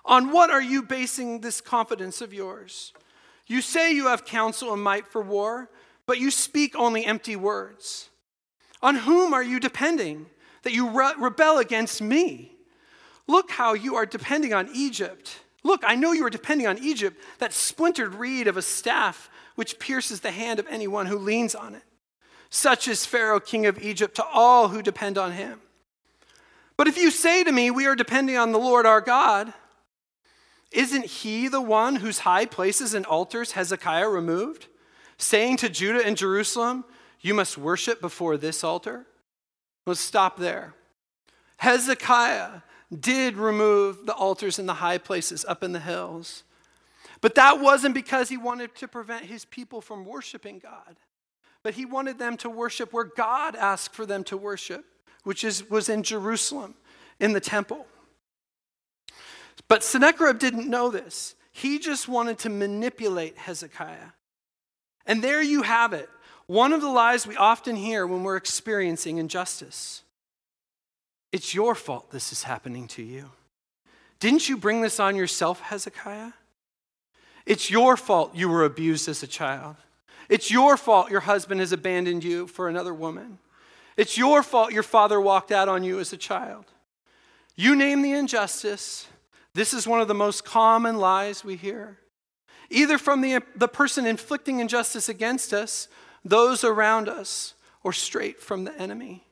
On 0.07 0.33
what 0.33 0.49
are 0.49 0.63
you 0.63 0.83
basing 0.83 1.43
this 1.43 1.61
confidence 1.61 2.23
of 2.23 2.33
yours? 2.33 2.95
You 3.47 3.61
say 3.61 3.93
you 3.93 4.07
have 4.07 4.25
counsel 4.25 4.73
and 4.73 4.83
might 4.83 5.07
for 5.07 5.21
war, 5.21 5.69
but 6.07 6.19
you 6.19 6.31
speak 6.31 6.75
only 6.75 7.05
empty 7.05 7.37
words. 7.37 8.09
On 8.81 8.95
whom 8.95 9.35
are 9.35 9.43
you 9.43 9.61
depending 9.61 10.27
that 10.67 10.75
you 10.75 10.91
re- 10.91 11.15
rebel 11.19 11.57
against 11.57 12.03
me? 12.03 12.53
Look 13.27 13.51
how 13.51 13.73
you 13.73 13.97
are 13.97 14.05
depending 14.05 14.53
on 14.53 14.69
Egypt 14.75 15.41
Look, 15.67 15.83
I 15.85 15.97
know 15.97 16.13
you 16.13 16.25
are 16.25 16.31
depending 16.31 16.69
on 16.69 16.79
Egypt, 16.79 17.21
that 17.39 17.53
splintered 17.53 18.15
reed 18.15 18.47
of 18.47 18.57
a 18.57 18.63
staff 18.63 19.29
which 19.57 19.81
pierces 19.81 20.21
the 20.21 20.31
hand 20.31 20.61
of 20.61 20.67
anyone 20.71 21.07
who 21.07 21.19
leans 21.19 21.57
on 21.57 21.75
it. 21.75 21.83
Such 22.51 22.87
is 22.87 23.05
Pharaoh, 23.05 23.41
king 23.41 23.67
of 23.67 23.83
Egypt, 23.83 24.15
to 24.15 24.25
all 24.25 24.69
who 24.69 24.81
depend 24.81 25.19
on 25.19 25.33
him. 25.33 25.61
But 26.77 26.87
if 26.87 26.97
you 26.97 27.11
say 27.11 27.43
to 27.43 27.51
me, 27.51 27.73
We 27.73 27.87
are 27.87 27.97
depending 27.97 28.37
on 28.37 28.53
the 28.53 28.61
Lord 28.61 28.87
our 28.87 29.01
God, 29.01 29.53
isn't 30.71 31.07
he 31.07 31.49
the 31.49 31.61
one 31.61 31.97
whose 31.97 32.21
high 32.21 32.47
places 32.47 32.95
and 32.95 33.05
altars 33.05 33.53
Hezekiah 33.53 34.09
removed, 34.09 34.69
saying 35.19 35.57
to 35.59 35.69
Judah 35.69 36.07
and 36.07 36.17
Jerusalem, 36.17 36.85
You 37.21 37.35
must 37.35 37.59
worship 37.59 38.01
before 38.01 38.37
this 38.37 38.63
altar? 38.63 39.05
Let's 39.87 40.01
stop 40.01 40.37
there. 40.37 40.75
Hezekiah 41.59 42.63
did 42.99 43.37
remove 43.37 44.05
the 44.05 44.15
altars 44.15 44.59
in 44.59 44.67
the 44.67 44.75
high 44.75 44.99
places 44.99 45.45
up 45.47 45.63
in 45.63 45.73
the 45.73 45.81
hills. 45.81 46.43
But 47.21 47.35
that 47.37 47.61
wasn't 47.61 47.95
because 47.95 48.29
he 48.29 48.37
wanted 48.37 48.75
to 48.77 48.89
prevent 48.89 49.25
his 49.25 49.45
people 49.45 49.81
from 49.81 50.05
worshiping 50.05 50.59
God, 50.59 50.97
but 51.63 51.75
he 51.75 51.87
wanted 51.87 52.19
them 52.19 52.37
to 52.39 52.51
worship 52.51 52.93
where 52.93 53.05
God 53.05 53.57
asked 53.57 53.95
for 53.95 54.05
them 54.05 54.23
to 54.25 54.37
worship, 54.37 54.85
which 55.25 55.43
is, 55.45 55.69
was 55.71 55.89
in 55.89 56.03
Jerusalem, 56.03 56.75
in 57.19 57.33
the 57.33 57.41
temple. 57.41 57.87
But 59.69 59.83
Sennacherib 59.83 60.39
didn't 60.39 60.69
know 60.69 60.91
this. 60.91 61.35
He 61.53 61.79
just 61.79 62.07
wanted 62.07 62.39
to 62.41 62.51
manipulate 62.51 63.39
Hezekiah. 63.39 64.13
And 65.07 65.25
there 65.25 65.41
you 65.41 65.63
have 65.63 65.93
it. 65.93 66.11
One 66.47 66.73
of 66.73 66.81
the 66.81 66.89
lies 66.89 67.27
we 67.27 67.37
often 67.37 67.77
hear 67.77 68.07
when 68.07 68.23
we're 68.23 68.37
experiencing 68.37 69.19
injustice. 69.19 70.03
It's 71.33 71.55
your 71.55 71.75
fault 71.75 72.11
this 72.13 72.33
is 72.33 72.45
happening 72.45 72.87
to 72.89 73.03
you. 73.03 73.31
Didn't 74.21 74.49
you 74.49 74.57
bring 74.57 74.81
this 74.81 75.01
on 75.01 75.17
yourself, 75.17 75.61
Hezekiah? 75.61 76.33
It's 77.45 77.71
your 77.71 77.97
fault 77.97 78.35
you 78.35 78.49
were 78.49 78.65
abused 78.65 79.09
as 79.09 79.23
a 79.23 79.27
child. 79.27 79.77
It's 80.29 80.51
your 80.51 80.77
fault 80.77 81.11
your 81.11 81.21
husband 81.21 81.61
has 81.61 81.73
abandoned 81.73 82.25
you 82.25 82.47
for 82.47 82.69
another 82.69 82.95
woman. 82.95 83.39
It's 83.97 84.19
your 84.19 84.43
fault 84.43 84.73
your 84.73 84.83
father 84.83 85.21
walked 85.21 85.53
out 85.53 85.69
on 85.69 85.85
you 85.85 86.01
as 86.01 86.13
a 86.13 86.17
child. 86.17 86.65
You 87.55 87.77
name 87.77 88.03
the 88.03 88.13
injustice. 88.13 89.07
This 89.55 89.73
is 89.73 89.87
one 89.87 90.01
of 90.01 90.09
the 90.09 90.15
most 90.15 90.45
common 90.45 90.99
lies 90.99 91.45
we 91.45 91.57
hear. 91.57 91.99
Either 92.69 92.99
from 92.99 93.21
the, 93.21 93.43
the 93.55 93.69
person 93.69 94.07
inflicting 94.07 94.61
injustice 94.61 95.09
against 95.09 95.53
us, 95.53 95.89
those 96.29 96.65
around 96.65 97.09
us, 97.09 97.55
or 97.83 97.93
straight 97.93 98.41
from 98.41 98.65
the 98.65 98.77
enemy. 98.81 99.25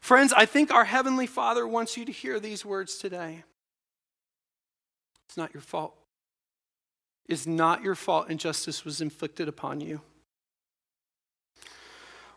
Friends, 0.00 0.32
I 0.32 0.46
think 0.46 0.72
our 0.72 0.84
Heavenly 0.84 1.28
Father 1.28 1.66
wants 1.66 1.96
you 1.96 2.04
to 2.04 2.12
hear 2.12 2.40
these 2.40 2.64
words 2.64 2.96
today. 2.96 3.44
It's 5.28 5.36
not 5.36 5.54
your 5.54 5.60
fault. 5.60 5.94
It's 7.28 7.46
not 7.46 7.82
your 7.82 7.94
fault 7.94 8.28
injustice 8.28 8.84
was 8.84 9.00
inflicted 9.00 9.48
upon 9.48 9.80
you. 9.80 10.00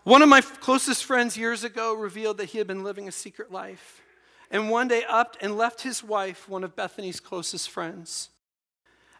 One 0.03 0.21
of 0.21 0.29
my 0.29 0.41
closest 0.41 1.03
friends 1.03 1.35
years 1.35 1.63
ago 1.63 1.95
revealed 1.95 2.37
that 2.37 2.49
he 2.49 2.59
had 2.59 2.67
been 2.67 2.83
living 2.83 3.07
a 3.07 3.11
secret 3.11 3.51
life, 3.51 4.03
and 4.51 4.69
one 4.69 4.87
day 4.87 5.03
upped 5.09 5.37
and 5.41 5.57
left 5.57 5.81
his 5.81 6.03
wife, 6.03 6.47
one 6.47 6.63
of 6.63 6.75
Bethany's 6.75 7.19
closest 7.19 7.71
friends. 7.71 8.29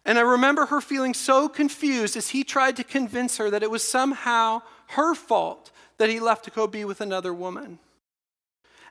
And 0.06 0.20
I 0.20 0.22
remember 0.22 0.68
her 0.68 0.82
feeling 0.82 1.14
so 1.14 1.50
confused 1.50 2.16
as 2.16 2.30
he 2.30 2.44
tried 2.44 2.76
to 2.78 2.84
convince 2.84 3.38
her 3.38 3.50
that 3.50 3.64
it 3.64 3.72
was 3.72 3.84
somehow 3.84 4.62
her 4.90 5.16
fault 5.16 5.72
that 5.98 6.10
he 6.10 6.20
left 6.20 6.46
to 6.46 6.52
go 6.52 6.68
be 6.68 6.86
with 6.86 7.02
another 7.02 7.34
woman. 7.34 7.80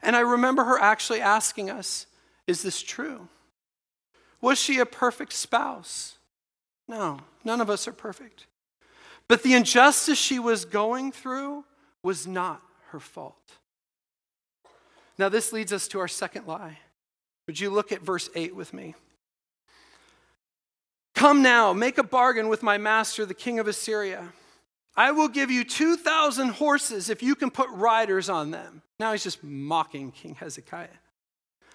And 0.02 0.16
I 0.16 0.21
remember 0.21 0.64
her 0.64 0.78
actually 0.78 1.21
asking 1.21 1.71
us, 1.71 2.06
Is 2.47 2.62
this 2.62 2.83
true? 2.83 3.28
Was 4.40 4.59
she 4.59 4.78
a 4.78 4.87
perfect 4.87 5.33
spouse? 5.33 6.18
No, 6.87 7.21
none 7.44 7.61
of 7.61 7.71
us 7.71 7.88
are 7.88 7.92
perfect. 7.92 8.47
But 9.28 9.42
the 9.42 9.54
injustice 9.54 10.18
she 10.18 10.38
was 10.38 10.64
going 10.64 11.12
through 11.12 11.64
was 12.02 12.26
not 12.26 12.61
her 12.88 13.00
fault. 13.00 13.37
Now, 15.16 15.28
this 15.28 15.52
leads 15.52 15.73
us 15.73 15.88
to 15.88 16.00
our 16.00 16.09
second 16.09 16.47
lie. 16.47 16.78
Would 17.47 17.61
you 17.61 17.71
look 17.71 17.92
at 17.92 18.02
verse 18.02 18.28
8 18.35 18.54
with 18.54 18.75
me? 18.75 18.94
Come 21.24 21.40
now, 21.40 21.72
make 21.72 21.96
a 21.96 22.02
bargain 22.02 22.50
with 22.50 22.62
my 22.62 22.76
master, 22.76 23.24
the 23.24 23.32
king 23.32 23.58
of 23.58 23.66
Assyria. 23.66 24.34
I 24.94 25.10
will 25.12 25.28
give 25.28 25.50
you 25.50 25.64
2,000 25.64 26.50
horses 26.50 27.08
if 27.08 27.22
you 27.22 27.34
can 27.34 27.50
put 27.50 27.70
riders 27.70 28.28
on 28.28 28.50
them. 28.50 28.82
Now 29.00 29.12
he's 29.12 29.22
just 29.22 29.42
mocking 29.42 30.12
King 30.12 30.34
Hezekiah. 30.34 30.98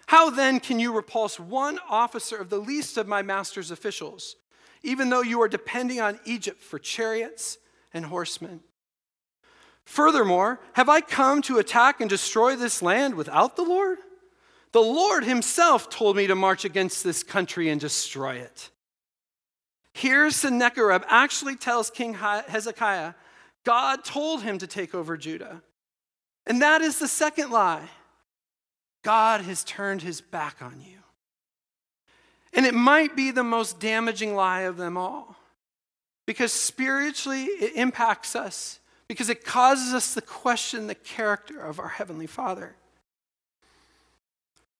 How 0.05 0.29
then 0.29 0.59
can 0.59 0.79
you 0.79 0.93
repulse 0.93 1.39
one 1.39 1.79
officer 1.89 2.37
of 2.37 2.51
the 2.51 2.59
least 2.59 2.95
of 2.95 3.07
my 3.07 3.23
master's 3.23 3.71
officials, 3.71 4.35
even 4.83 5.09
though 5.09 5.23
you 5.23 5.41
are 5.41 5.47
depending 5.47 5.99
on 5.99 6.19
Egypt 6.25 6.61
for 6.61 6.77
chariots 6.77 7.57
and 7.91 8.05
horsemen? 8.05 8.59
Furthermore, 9.83 10.59
have 10.73 10.89
I 10.89 11.01
come 11.01 11.41
to 11.41 11.57
attack 11.57 12.01
and 12.01 12.07
destroy 12.07 12.55
this 12.55 12.83
land 12.83 13.15
without 13.15 13.55
the 13.55 13.63
Lord? 13.63 13.97
The 14.73 14.79
Lord 14.79 15.23
Himself 15.23 15.89
told 15.89 16.17
me 16.17 16.27
to 16.27 16.35
march 16.35 16.65
against 16.65 17.03
this 17.03 17.23
country 17.23 17.69
and 17.69 17.81
destroy 17.81 18.35
it. 18.35 18.69
Here, 19.99 20.31
Sennacherib 20.31 21.03
actually 21.09 21.57
tells 21.57 21.89
King 21.89 22.13
Hezekiah, 22.13 23.15
God 23.65 24.05
told 24.05 24.41
him 24.41 24.57
to 24.59 24.65
take 24.65 24.95
over 24.95 25.17
Judah. 25.17 25.61
And 26.47 26.61
that 26.61 26.81
is 26.81 26.99
the 26.99 27.07
second 27.09 27.51
lie. 27.51 27.89
God 29.03 29.41
has 29.41 29.65
turned 29.65 30.01
his 30.01 30.21
back 30.21 30.61
on 30.61 30.79
you. 30.79 30.99
And 32.53 32.65
it 32.65 32.73
might 32.73 33.17
be 33.17 33.31
the 33.31 33.43
most 33.43 33.81
damaging 33.81 34.35
lie 34.35 34.61
of 34.61 34.77
them 34.77 34.95
all 34.95 35.35
because 36.25 36.53
spiritually 36.53 37.43
it 37.43 37.75
impacts 37.75 38.37
us 38.37 38.79
because 39.09 39.27
it 39.27 39.43
causes 39.43 39.93
us 39.93 40.13
to 40.13 40.21
question 40.21 40.87
the 40.87 40.95
character 40.95 41.59
of 41.59 41.77
our 41.77 41.89
Heavenly 41.89 42.27
Father. 42.27 42.77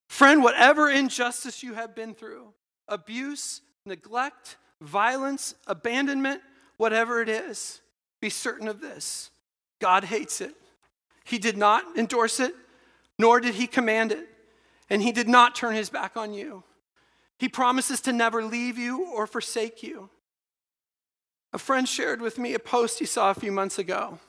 Friend, 0.08 0.42
whatever 0.42 0.90
injustice 0.90 1.62
you 1.62 1.74
have 1.74 1.94
been 1.94 2.14
through, 2.14 2.54
abuse, 2.88 3.60
neglect, 3.86 4.56
violence, 4.82 5.56
abandonment, 5.68 6.42
whatever 6.78 7.22
it 7.22 7.30
is, 7.30 7.82
be 8.22 8.30
certain 8.30 8.68
of 8.68 8.82
this 8.82 9.32
God 9.80 10.06
hates 10.06 10.42
it. 10.42 10.56
He 11.24 11.38
did 11.38 11.58
not 11.58 11.84
endorse 11.98 12.40
it, 12.40 12.56
nor 13.18 13.40
did 13.40 13.56
He 13.56 13.68
command 13.68 14.12
it, 14.12 14.28
and 14.90 15.02
He 15.02 15.12
did 15.12 15.28
not 15.28 15.56
turn 15.56 15.76
His 15.76 15.90
back 15.90 16.18
on 16.18 16.34
you. 16.34 16.64
He 17.38 17.48
promises 17.48 18.02
to 18.02 18.14
never 18.14 18.44
leave 18.44 18.78
you 18.78 19.06
or 19.14 19.26
forsake 19.26 19.82
you. 19.82 20.10
A 21.54 21.58
friend 21.58 21.88
shared 21.88 22.22
with 22.22 22.38
me 22.38 22.54
a 22.54 22.60
post 22.60 23.00
he 23.00 23.06
saw 23.06 23.32
a 23.32 23.36
few 23.36 23.52
months 23.52 23.80
ago. 23.80 24.20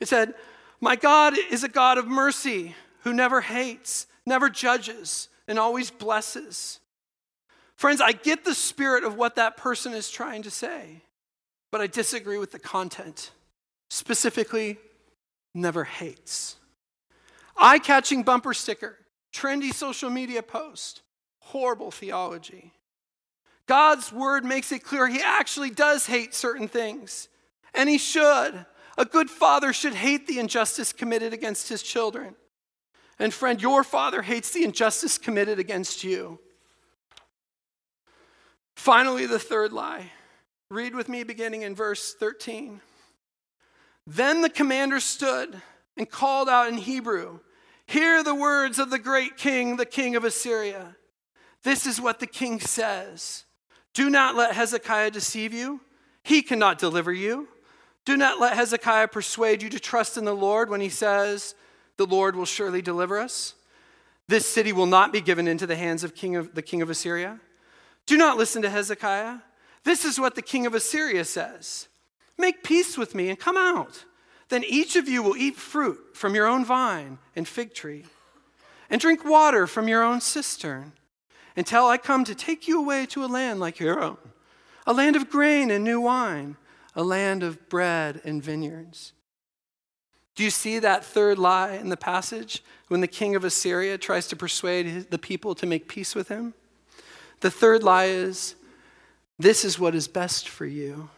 It 0.00 0.08
said, 0.08 0.34
My 0.80 0.96
God 0.96 1.34
is 1.50 1.62
a 1.62 1.68
God 1.68 1.98
of 1.98 2.06
mercy 2.06 2.74
who 3.02 3.12
never 3.12 3.42
hates, 3.42 4.06
never 4.24 4.48
judges, 4.48 5.28
and 5.46 5.58
always 5.58 5.90
blesses. 5.90 6.80
Friends, 7.76 8.00
I 8.00 8.12
get 8.12 8.44
the 8.44 8.54
spirit 8.54 9.04
of 9.04 9.16
what 9.16 9.36
that 9.36 9.56
person 9.56 9.92
is 9.92 10.10
trying 10.10 10.42
to 10.42 10.50
say, 10.50 11.02
but 11.70 11.80
I 11.80 11.86
disagree 11.86 12.38
with 12.38 12.52
the 12.52 12.58
content. 12.58 13.30
Specifically, 13.90 14.78
never 15.54 15.84
hates. 15.84 16.56
Eye 17.56 17.78
catching 17.78 18.22
bumper 18.22 18.54
sticker, 18.54 18.96
trendy 19.32 19.72
social 19.72 20.10
media 20.10 20.42
post, 20.42 21.02
horrible 21.40 21.90
theology. 21.90 22.72
God's 23.66 24.12
word 24.12 24.44
makes 24.44 24.72
it 24.72 24.82
clear 24.82 25.06
he 25.06 25.20
actually 25.20 25.70
does 25.70 26.06
hate 26.06 26.34
certain 26.34 26.68
things, 26.68 27.28
and 27.74 27.88
he 27.88 27.98
should. 27.98 28.64
A 28.98 29.04
good 29.04 29.28
father 29.28 29.72
should 29.74 29.94
hate 29.94 30.26
the 30.26 30.38
injustice 30.38 30.92
committed 30.92 31.34
against 31.34 31.68
his 31.68 31.82
children. 31.82 32.36
And 33.18 33.34
friend, 33.34 33.60
your 33.60 33.84
father 33.84 34.22
hates 34.22 34.50
the 34.50 34.64
injustice 34.64 35.18
committed 35.18 35.58
against 35.58 36.02
you. 36.02 36.38
Finally, 38.76 39.26
the 39.26 39.38
third 39.38 39.72
lie. 39.72 40.12
Read 40.70 40.94
with 40.94 41.08
me 41.08 41.24
beginning 41.24 41.62
in 41.62 41.74
verse 41.74 42.14
13. 42.14 42.80
Then 44.06 44.42
the 44.42 44.50
commander 44.50 45.00
stood 45.00 45.60
and 45.96 46.08
called 46.08 46.48
out 46.48 46.68
in 46.68 46.78
Hebrew 46.78 47.40
Hear 47.88 48.24
the 48.24 48.34
words 48.34 48.80
of 48.80 48.90
the 48.90 48.98
great 48.98 49.36
king, 49.36 49.76
the 49.76 49.86
king 49.86 50.16
of 50.16 50.24
Assyria. 50.24 50.96
This 51.62 51.86
is 51.86 52.00
what 52.00 52.18
the 52.18 52.26
king 52.26 52.60
says 52.60 53.44
Do 53.94 54.10
not 54.10 54.34
let 54.34 54.54
Hezekiah 54.54 55.12
deceive 55.12 55.52
you, 55.52 55.80
he 56.22 56.42
cannot 56.42 56.78
deliver 56.78 57.12
you. 57.12 57.48
Do 58.04 58.16
not 58.16 58.40
let 58.40 58.54
Hezekiah 58.54 59.08
persuade 59.08 59.62
you 59.62 59.68
to 59.70 59.80
trust 59.80 60.16
in 60.16 60.24
the 60.24 60.34
Lord 60.34 60.70
when 60.70 60.80
he 60.80 60.88
says, 60.88 61.54
The 61.96 62.06
Lord 62.06 62.36
will 62.36 62.44
surely 62.44 62.82
deliver 62.82 63.18
us. 63.18 63.54
This 64.28 64.46
city 64.46 64.72
will 64.72 64.86
not 64.86 65.12
be 65.12 65.20
given 65.20 65.48
into 65.48 65.66
the 65.66 65.76
hands 65.76 66.04
of, 66.04 66.14
king 66.14 66.36
of 66.36 66.54
the 66.54 66.62
king 66.62 66.82
of 66.82 66.90
Assyria. 66.90 67.40
Do 68.06 68.16
not 68.16 68.38
listen 68.38 68.62
to 68.62 68.70
Hezekiah. 68.70 69.38
This 69.84 70.04
is 70.04 70.18
what 70.18 70.34
the 70.34 70.42
king 70.42 70.66
of 70.66 70.74
Assyria 70.74 71.24
says 71.24 71.88
Make 72.38 72.62
peace 72.62 72.96
with 72.96 73.14
me 73.14 73.28
and 73.28 73.38
come 73.38 73.56
out. 73.56 74.04
Then 74.48 74.62
each 74.64 74.94
of 74.94 75.08
you 75.08 75.22
will 75.22 75.36
eat 75.36 75.56
fruit 75.56 75.98
from 76.14 76.34
your 76.34 76.46
own 76.46 76.64
vine 76.64 77.18
and 77.34 77.48
fig 77.48 77.74
tree, 77.74 78.04
and 78.88 79.00
drink 79.00 79.24
water 79.24 79.66
from 79.66 79.88
your 79.88 80.04
own 80.04 80.20
cistern, 80.20 80.92
until 81.56 81.86
I 81.86 81.98
come 81.98 82.24
to 82.24 82.34
take 82.34 82.68
you 82.68 82.78
away 82.78 83.06
to 83.06 83.24
a 83.24 83.26
land 83.26 83.58
like 83.58 83.80
your 83.80 84.00
own, 84.00 84.18
a 84.86 84.92
land 84.92 85.16
of 85.16 85.30
grain 85.30 85.70
and 85.70 85.82
new 85.82 86.00
wine, 86.00 86.56
a 86.94 87.02
land 87.02 87.42
of 87.42 87.68
bread 87.68 88.20
and 88.24 88.42
vineyards. 88.42 89.12
Do 90.36 90.44
you 90.44 90.50
see 90.50 90.78
that 90.78 91.04
third 91.04 91.38
lie 91.38 91.72
in 91.72 91.88
the 91.88 91.96
passage 91.96 92.62
when 92.88 93.00
the 93.00 93.08
king 93.08 93.34
of 93.34 93.42
Assyria 93.42 93.98
tries 93.98 94.28
to 94.28 94.36
persuade 94.36 95.10
the 95.10 95.18
people 95.18 95.54
to 95.56 95.66
make 95.66 95.88
peace 95.88 96.14
with 96.14 96.28
him? 96.28 96.54
The 97.46 97.50
third 97.52 97.84
lie 97.84 98.06
is 98.06 98.56
this 99.38 99.64
is 99.64 99.78
what 99.78 99.94
is 99.94 100.08
best 100.08 100.48
for 100.48 100.66
you. 100.66 101.10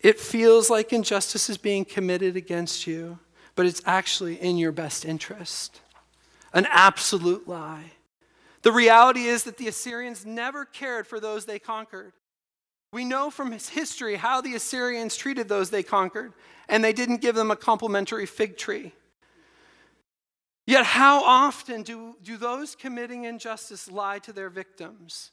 It 0.00 0.18
feels 0.18 0.70
like 0.70 0.94
injustice 0.94 1.50
is 1.50 1.58
being 1.58 1.84
committed 1.84 2.36
against 2.36 2.86
you, 2.86 3.18
but 3.54 3.66
it's 3.66 3.82
actually 3.84 4.36
in 4.36 4.56
your 4.56 4.72
best 4.72 5.04
interest. 5.04 5.82
An 6.54 6.66
absolute 6.70 7.46
lie. 7.46 7.92
The 8.62 8.72
reality 8.72 9.24
is 9.24 9.42
that 9.42 9.58
the 9.58 9.68
Assyrians 9.68 10.24
never 10.24 10.64
cared 10.64 11.06
for 11.06 11.20
those 11.20 11.44
they 11.44 11.58
conquered. 11.58 12.14
We 12.90 13.04
know 13.04 13.28
from 13.28 13.52
his 13.52 13.68
history 13.68 14.16
how 14.16 14.40
the 14.40 14.54
Assyrians 14.54 15.16
treated 15.16 15.50
those 15.50 15.68
they 15.68 15.82
conquered, 15.82 16.32
and 16.66 16.82
they 16.82 16.94
didn't 16.94 17.20
give 17.20 17.34
them 17.34 17.50
a 17.50 17.56
complimentary 17.56 18.24
fig 18.24 18.56
tree. 18.56 18.94
Yet, 20.66 20.84
how 20.84 21.22
often 21.22 21.82
do, 21.82 22.16
do 22.22 22.36
those 22.36 22.74
committing 22.74 23.24
injustice 23.24 23.88
lie 23.90 24.18
to 24.20 24.32
their 24.32 24.50
victims? 24.50 25.30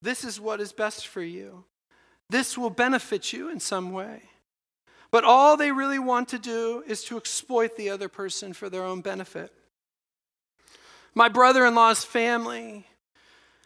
This 0.00 0.22
is 0.22 0.40
what 0.40 0.60
is 0.60 0.72
best 0.72 1.08
for 1.08 1.22
you. 1.22 1.64
This 2.30 2.56
will 2.56 2.70
benefit 2.70 3.32
you 3.32 3.50
in 3.50 3.58
some 3.58 3.90
way. 3.90 4.22
But 5.10 5.24
all 5.24 5.56
they 5.56 5.72
really 5.72 5.98
want 5.98 6.28
to 6.28 6.38
do 6.38 6.84
is 6.86 7.02
to 7.04 7.16
exploit 7.16 7.76
the 7.76 7.90
other 7.90 8.08
person 8.08 8.52
for 8.52 8.68
their 8.68 8.84
own 8.84 9.00
benefit. 9.00 9.52
My 11.14 11.28
brother 11.28 11.64
in 11.64 11.74
law's 11.74 12.04
family 12.04 12.86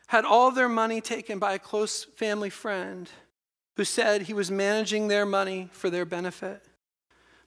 had 0.06 0.24
all 0.24 0.50
their 0.50 0.68
money 0.68 1.00
taken 1.00 1.38
by 1.38 1.54
a 1.54 1.58
close 1.58 2.04
family 2.04 2.50
friend 2.50 3.10
who 3.76 3.84
said 3.84 4.22
he 4.22 4.34
was 4.34 4.50
managing 4.50 5.08
their 5.08 5.26
money 5.26 5.68
for 5.72 5.90
their 5.90 6.04
benefit. 6.04 6.64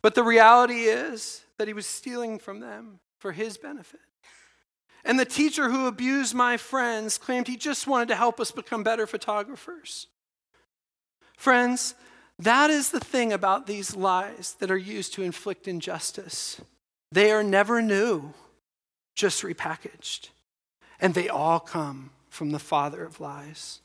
But 0.02 0.16
the 0.16 0.24
reality 0.24 0.82
is 0.84 1.42
that 1.58 1.68
he 1.68 1.74
was 1.74 1.86
stealing 1.86 2.40
from 2.40 2.60
them 2.60 3.00
for 3.24 3.32
his 3.32 3.58
benefit. 3.58 4.02
And 5.06 5.18
the 5.18 5.24
teacher 5.24 5.70
who 5.70 5.88
abused 5.88 6.36
my 6.36 6.58
friends 6.58 7.18
claimed 7.18 7.48
he 7.48 7.56
just 7.56 7.88
wanted 7.88 8.10
to 8.10 8.18
help 8.18 8.38
us 8.38 8.52
become 8.52 8.84
better 8.84 9.08
photographers. 9.08 10.08
Friends, 11.38 11.96
that 12.38 12.70
is 12.70 12.90
the 12.90 13.00
thing 13.00 13.32
about 13.32 13.66
these 13.66 13.96
lies 13.96 14.58
that 14.60 14.70
are 14.70 14.78
used 14.78 15.14
to 15.14 15.24
inflict 15.24 15.70
injustice. 15.70 16.60
They 17.14 17.32
are 17.32 17.44
never 17.44 17.82
new, 17.82 18.34
just 19.16 19.42
repackaged. 19.42 20.28
And 21.00 21.14
they 21.14 21.30
all 21.30 21.62
come 21.62 22.10
from 22.28 22.52
the 22.52 22.60
father 22.60 23.06
of 23.06 23.22
lies. 23.22 23.80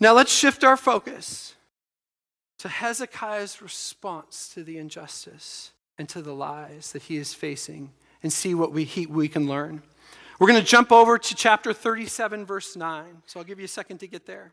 Now 0.00 0.14
let's 0.14 0.32
shift 0.32 0.64
our 0.64 0.78
focus 0.78 1.54
to 2.60 2.70
Hezekiah's 2.70 3.60
response 3.60 4.48
to 4.54 4.64
the 4.64 4.78
injustice 4.78 5.72
and 5.98 6.08
to 6.10 6.22
the 6.22 6.34
lies 6.34 6.92
that 6.92 7.02
he 7.02 7.16
is 7.16 7.34
facing 7.34 7.92
and 8.22 8.32
see 8.32 8.54
what 8.54 8.72
we, 8.72 8.84
he, 8.84 9.06
we 9.06 9.28
can 9.28 9.46
learn. 9.48 9.82
We're 10.38 10.48
going 10.48 10.60
to 10.60 10.66
jump 10.66 10.92
over 10.92 11.16
to 11.16 11.34
chapter 11.34 11.72
37, 11.72 12.44
verse 12.44 12.76
9. 12.76 13.22
So 13.26 13.40
I'll 13.40 13.44
give 13.44 13.58
you 13.58 13.64
a 13.64 13.68
second 13.68 13.98
to 13.98 14.06
get 14.06 14.26
there. 14.26 14.52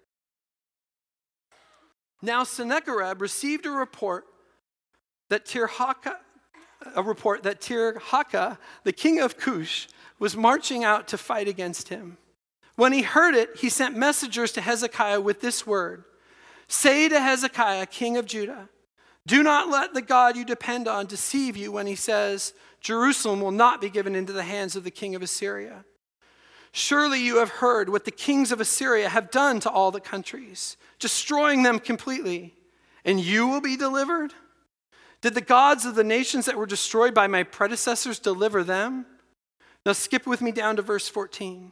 Now 2.21 2.45
Sennacherib 2.45 3.21
received 3.21 3.65
a 3.65 3.71
report 3.71 4.25
that 5.29 5.45
Tirhaka, 5.45 6.15
a 6.95 7.03
report 7.03 7.43
that 7.43 7.59
Tirhaka, 7.59 8.57
the 8.83 8.93
king 8.93 9.19
of 9.19 9.37
Cush, 9.37 9.89
was 10.19 10.37
marching 10.37 10.85
out 10.85 11.07
to 11.09 11.17
fight 11.17 11.49
against 11.49 11.89
him. 11.89 12.17
When 12.75 12.93
he 12.93 13.01
heard 13.01 13.35
it, 13.35 13.57
he 13.57 13.69
sent 13.69 13.97
messengers 13.97 14.51
to 14.53 14.61
Hezekiah 14.61 15.21
with 15.21 15.41
this 15.41 15.67
word 15.67 16.05
Say 16.69 17.09
to 17.09 17.19
Hezekiah, 17.19 17.85
king 17.87 18.17
of 18.17 18.25
Judah, 18.25 18.69
do 19.25 19.41
not 19.41 19.69
let 19.69 19.93
the 19.93 20.01
God 20.01 20.35
you 20.35 20.43
depend 20.43 20.87
on 20.87 21.05
deceive 21.05 21.55
you 21.55 21.71
when 21.71 21.87
he 21.87 21.95
says, 21.95 22.53
Jerusalem 22.81 23.39
will 23.39 23.51
not 23.51 23.79
be 23.79 23.89
given 23.89 24.15
into 24.15 24.33
the 24.33 24.43
hands 24.43 24.75
of 24.75 24.83
the 24.83 24.91
king 24.91 25.15
of 25.15 25.21
Assyria. 25.21 25.85
Surely 26.73 27.23
you 27.23 27.37
have 27.37 27.49
heard 27.49 27.89
what 27.89 28.03
the 28.03 28.11
kings 28.11 28.51
of 28.51 28.59
Assyria 28.59 29.07
have 29.07 29.31
done 29.31 29.59
to 29.61 29.69
all 29.69 29.91
the 29.91 30.01
countries, 30.01 30.75
destroying 30.99 31.63
them 31.63 31.79
completely, 31.79 32.55
and 33.05 33.19
you 33.19 33.47
will 33.47 33.61
be 33.61 33.77
delivered? 33.77 34.33
Did 35.21 35.35
the 35.35 35.41
gods 35.41 35.85
of 35.85 35.95
the 35.95 36.03
nations 36.03 36.45
that 36.45 36.57
were 36.57 36.65
destroyed 36.65 37.13
by 37.13 37.27
my 37.27 37.43
predecessors 37.43 38.19
deliver 38.19 38.63
them? 38.63 39.05
Now 39.85 39.93
skip 39.93 40.27
with 40.27 40.41
me 40.41 40.51
down 40.51 40.75
to 40.75 40.81
verse 40.81 41.07
14. 41.07 41.71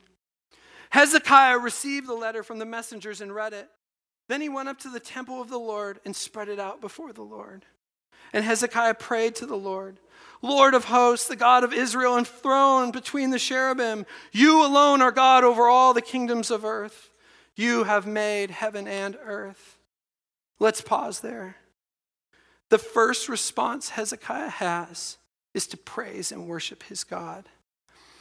Hezekiah 0.91 1.57
received 1.57 2.07
the 2.07 2.13
letter 2.13 2.43
from 2.43 2.59
the 2.59 2.65
messengers 2.65 3.19
and 3.19 3.33
read 3.33 3.53
it. 3.53 3.69
Then 4.31 4.39
he 4.39 4.47
went 4.47 4.69
up 4.69 4.79
to 4.79 4.89
the 4.89 5.01
temple 5.01 5.41
of 5.41 5.49
the 5.49 5.59
Lord 5.59 5.99
and 6.05 6.15
spread 6.15 6.47
it 6.47 6.57
out 6.57 6.79
before 6.79 7.11
the 7.11 7.21
Lord. 7.21 7.65
And 8.31 8.45
Hezekiah 8.45 8.93
prayed 8.93 9.35
to 9.35 9.45
the 9.45 9.57
Lord, 9.57 9.99
Lord 10.41 10.73
of 10.73 10.85
hosts, 10.85 11.27
the 11.27 11.35
God 11.35 11.65
of 11.65 11.73
Israel, 11.73 12.17
enthroned 12.17 12.93
between 12.93 13.31
the 13.31 13.37
cherubim, 13.37 14.05
you 14.31 14.65
alone 14.65 15.01
are 15.01 15.11
God 15.11 15.43
over 15.43 15.67
all 15.67 15.93
the 15.93 16.01
kingdoms 16.01 16.49
of 16.49 16.63
earth. 16.63 17.09
You 17.57 17.83
have 17.83 18.07
made 18.07 18.51
heaven 18.51 18.87
and 18.87 19.17
earth. 19.21 19.77
Let's 20.59 20.79
pause 20.79 21.19
there. 21.19 21.57
The 22.69 22.77
first 22.77 23.27
response 23.27 23.89
Hezekiah 23.89 24.47
has 24.47 25.17
is 25.53 25.67
to 25.67 25.77
praise 25.77 26.31
and 26.31 26.47
worship 26.47 26.83
his 26.83 27.03
God. 27.03 27.49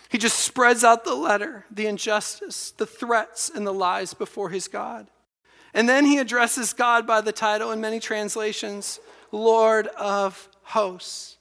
He 0.08 0.18
just 0.18 0.40
spreads 0.40 0.82
out 0.82 1.04
the 1.04 1.14
letter, 1.14 1.66
the 1.70 1.86
injustice, 1.86 2.72
the 2.72 2.84
threats, 2.84 3.48
and 3.48 3.64
the 3.64 3.72
lies 3.72 4.12
before 4.12 4.48
his 4.48 4.66
God. 4.66 5.06
And 5.74 5.88
then 5.88 6.04
he 6.04 6.18
addresses 6.18 6.72
God 6.72 7.06
by 7.06 7.20
the 7.20 7.32
title 7.32 7.70
in 7.72 7.80
many 7.80 8.00
translations, 8.00 8.98
Lord 9.32 9.86
of 9.88 10.48
hosts. 10.62 11.36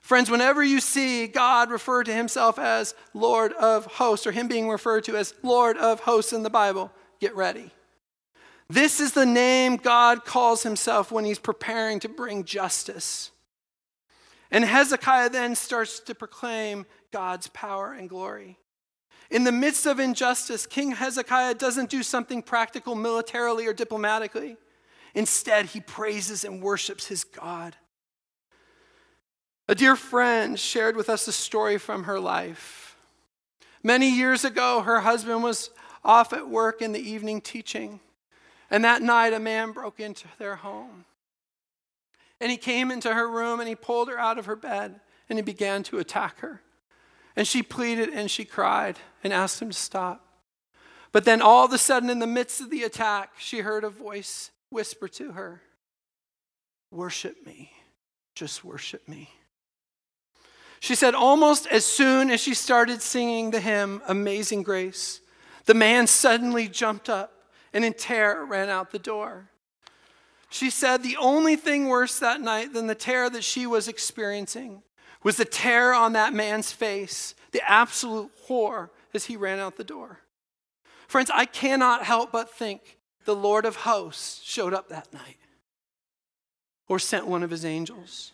Friends, 0.00 0.30
whenever 0.30 0.62
you 0.62 0.80
see 0.80 1.26
God 1.26 1.70
refer 1.70 2.02
to 2.02 2.12
himself 2.12 2.58
as 2.58 2.94
Lord 3.14 3.52
of 3.52 3.86
hosts, 3.86 4.26
or 4.26 4.32
him 4.32 4.48
being 4.48 4.68
referred 4.68 5.04
to 5.04 5.16
as 5.16 5.34
Lord 5.42 5.76
of 5.76 6.00
hosts 6.00 6.32
in 6.32 6.42
the 6.42 6.50
Bible, 6.50 6.90
get 7.20 7.36
ready. 7.36 7.70
This 8.68 9.00
is 9.00 9.12
the 9.12 9.26
name 9.26 9.76
God 9.76 10.24
calls 10.24 10.62
himself 10.62 11.10
when 11.10 11.24
he's 11.24 11.40
preparing 11.40 11.98
to 12.00 12.08
bring 12.08 12.44
justice. 12.44 13.32
And 14.50 14.64
Hezekiah 14.64 15.30
then 15.30 15.56
starts 15.56 15.98
to 16.00 16.14
proclaim 16.14 16.86
God's 17.12 17.48
power 17.48 17.92
and 17.92 18.08
glory. 18.08 18.59
In 19.30 19.44
the 19.44 19.52
midst 19.52 19.86
of 19.86 20.00
injustice, 20.00 20.66
King 20.66 20.90
Hezekiah 20.92 21.54
doesn't 21.54 21.88
do 21.88 22.02
something 22.02 22.42
practical 22.42 22.94
militarily 22.96 23.66
or 23.66 23.72
diplomatically. 23.72 24.56
Instead, 25.14 25.66
he 25.66 25.80
praises 25.80 26.44
and 26.44 26.62
worships 26.62 27.06
his 27.06 27.22
God. 27.22 27.76
A 29.68 29.74
dear 29.74 29.94
friend 29.94 30.58
shared 30.58 30.96
with 30.96 31.08
us 31.08 31.28
a 31.28 31.32
story 31.32 31.78
from 31.78 32.04
her 32.04 32.18
life. 32.18 32.96
Many 33.84 34.10
years 34.10 34.44
ago, 34.44 34.80
her 34.80 35.00
husband 35.00 35.44
was 35.44 35.70
off 36.04 36.32
at 36.32 36.48
work 36.48 36.82
in 36.82 36.92
the 36.92 37.00
evening 37.00 37.40
teaching, 37.40 38.00
and 38.68 38.84
that 38.84 39.00
night 39.00 39.32
a 39.32 39.38
man 39.38 39.70
broke 39.70 40.00
into 40.00 40.26
their 40.38 40.56
home. 40.56 41.04
And 42.40 42.50
he 42.50 42.56
came 42.56 42.90
into 42.90 43.14
her 43.14 43.30
room 43.30 43.60
and 43.60 43.68
he 43.68 43.74
pulled 43.74 44.08
her 44.08 44.18
out 44.18 44.38
of 44.38 44.46
her 44.46 44.56
bed 44.56 45.00
and 45.28 45.38
he 45.38 45.42
began 45.42 45.82
to 45.84 45.98
attack 45.98 46.40
her. 46.40 46.62
And 47.36 47.46
she 47.46 47.62
pleaded 47.62 48.08
and 48.10 48.30
she 48.30 48.44
cried 48.44 48.98
and 49.22 49.32
asked 49.32 49.62
him 49.62 49.70
to 49.70 49.76
stop. 49.76 50.26
But 51.12 51.24
then, 51.24 51.42
all 51.42 51.64
of 51.64 51.72
a 51.72 51.78
sudden, 51.78 52.08
in 52.08 52.20
the 52.20 52.26
midst 52.26 52.60
of 52.60 52.70
the 52.70 52.84
attack, 52.84 53.32
she 53.38 53.60
heard 53.60 53.82
a 53.82 53.90
voice 53.90 54.50
whisper 54.70 55.08
to 55.08 55.32
her, 55.32 55.62
Worship 56.90 57.44
me. 57.46 57.72
Just 58.34 58.64
worship 58.64 59.06
me. 59.08 59.30
She 60.80 60.94
said, 60.94 61.14
almost 61.14 61.66
as 61.66 61.84
soon 61.84 62.30
as 62.30 62.40
she 62.40 62.54
started 62.54 63.02
singing 63.02 63.50
the 63.50 63.60
hymn, 63.60 64.00
Amazing 64.08 64.62
Grace, 64.62 65.20
the 65.66 65.74
man 65.74 66.06
suddenly 66.06 66.68
jumped 66.68 67.10
up 67.10 67.32
and 67.72 67.84
in 67.84 67.92
terror 67.92 68.46
ran 68.46 68.70
out 68.70 68.90
the 68.90 68.98
door. 68.98 69.50
She 70.48 70.70
said 70.70 71.02
the 71.02 71.18
only 71.18 71.54
thing 71.54 71.88
worse 71.88 72.18
that 72.18 72.40
night 72.40 72.72
than 72.72 72.86
the 72.86 72.94
terror 72.94 73.30
that 73.30 73.44
she 73.44 73.66
was 73.66 73.88
experiencing 73.88 74.82
was 75.22 75.36
the 75.36 75.44
terror 75.44 75.94
on 75.94 76.14
that 76.14 76.32
man's 76.32 76.72
face, 76.72 77.34
the 77.52 77.62
absolute 77.68 78.30
horror 78.44 78.90
as 79.12 79.26
he 79.26 79.36
ran 79.36 79.58
out 79.58 79.76
the 79.76 79.84
door. 79.84 80.20
Friends, 81.08 81.30
I 81.32 81.44
cannot 81.44 82.04
help 82.04 82.32
but 82.32 82.50
think 82.50 82.98
the 83.24 83.34
Lord 83.34 83.64
of 83.64 83.76
hosts 83.76 84.42
showed 84.42 84.72
up 84.72 84.88
that 84.88 85.12
night 85.12 85.36
or 86.88 86.98
sent 86.98 87.26
one 87.26 87.42
of 87.42 87.50
his 87.50 87.64
angels. 87.64 88.32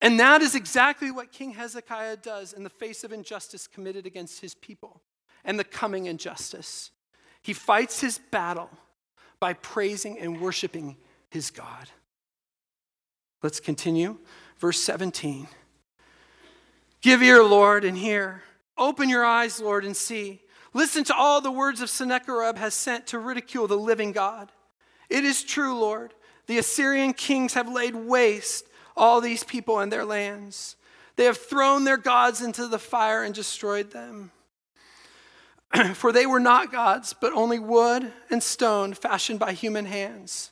And 0.00 0.20
that 0.20 0.42
is 0.42 0.54
exactly 0.54 1.10
what 1.10 1.32
King 1.32 1.52
Hezekiah 1.52 2.18
does 2.18 2.52
in 2.52 2.62
the 2.62 2.70
face 2.70 3.04
of 3.04 3.12
injustice 3.12 3.66
committed 3.66 4.06
against 4.06 4.40
his 4.40 4.54
people 4.54 5.00
and 5.44 5.58
the 5.58 5.64
coming 5.64 6.06
injustice. 6.06 6.90
He 7.42 7.52
fights 7.52 8.00
his 8.00 8.18
battle 8.18 8.70
by 9.40 9.54
praising 9.54 10.18
and 10.18 10.40
worshiping 10.40 10.96
his 11.30 11.50
God. 11.50 11.88
Let's 13.42 13.60
continue. 13.60 14.18
Verse 14.58 14.80
17 14.80 15.48
Give 17.00 17.22
ear, 17.22 17.42
Lord, 17.42 17.84
and 17.84 17.98
hear. 17.98 18.42
Open 18.78 19.08
your 19.08 19.24
eyes, 19.24 19.60
Lord, 19.60 19.84
and 19.84 19.96
see. 19.96 20.40
Listen 20.72 21.04
to 21.04 21.14
all 21.14 21.40
the 21.40 21.50
words 21.50 21.80
of 21.80 21.90
Sennacherib 21.90 22.56
has 22.56 22.74
sent 22.74 23.06
to 23.08 23.18
ridicule 23.18 23.68
the 23.68 23.76
living 23.76 24.10
God. 24.10 24.50
It 25.08 25.24
is 25.24 25.44
true, 25.44 25.78
Lord. 25.78 26.14
The 26.46 26.58
Assyrian 26.58 27.12
kings 27.12 27.54
have 27.54 27.72
laid 27.72 27.94
waste 27.94 28.66
all 28.96 29.20
these 29.20 29.44
people 29.44 29.78
and 29.78 29.92
their 29.92 30.04
lands. 30.04 30.76
They 31.16 31.24
have 31.24 31.38
thrown 31.38 31.84
their 31.84 31.96
gods 31.96 32.40
into 32.42 32.66
the 32.66 32.78
fire 32.78 33.22
and 33.22 33.34
destroyed 33.34 33.92
them. 33.92 34.32
For 35.94 36.12
they 36.12 36.26
were 36.26 36.40
not 36.40 36.72
gods, 36.72 37.14
but 37.18 37.32
only 37.32 37.58
wood 37.58 38.12
and 38.30 38.42
stone 38.42 38.94
fashioned 38.94 39.38
by 39.38 39.52
human 39.52 39.86
hands. 39.86 40.50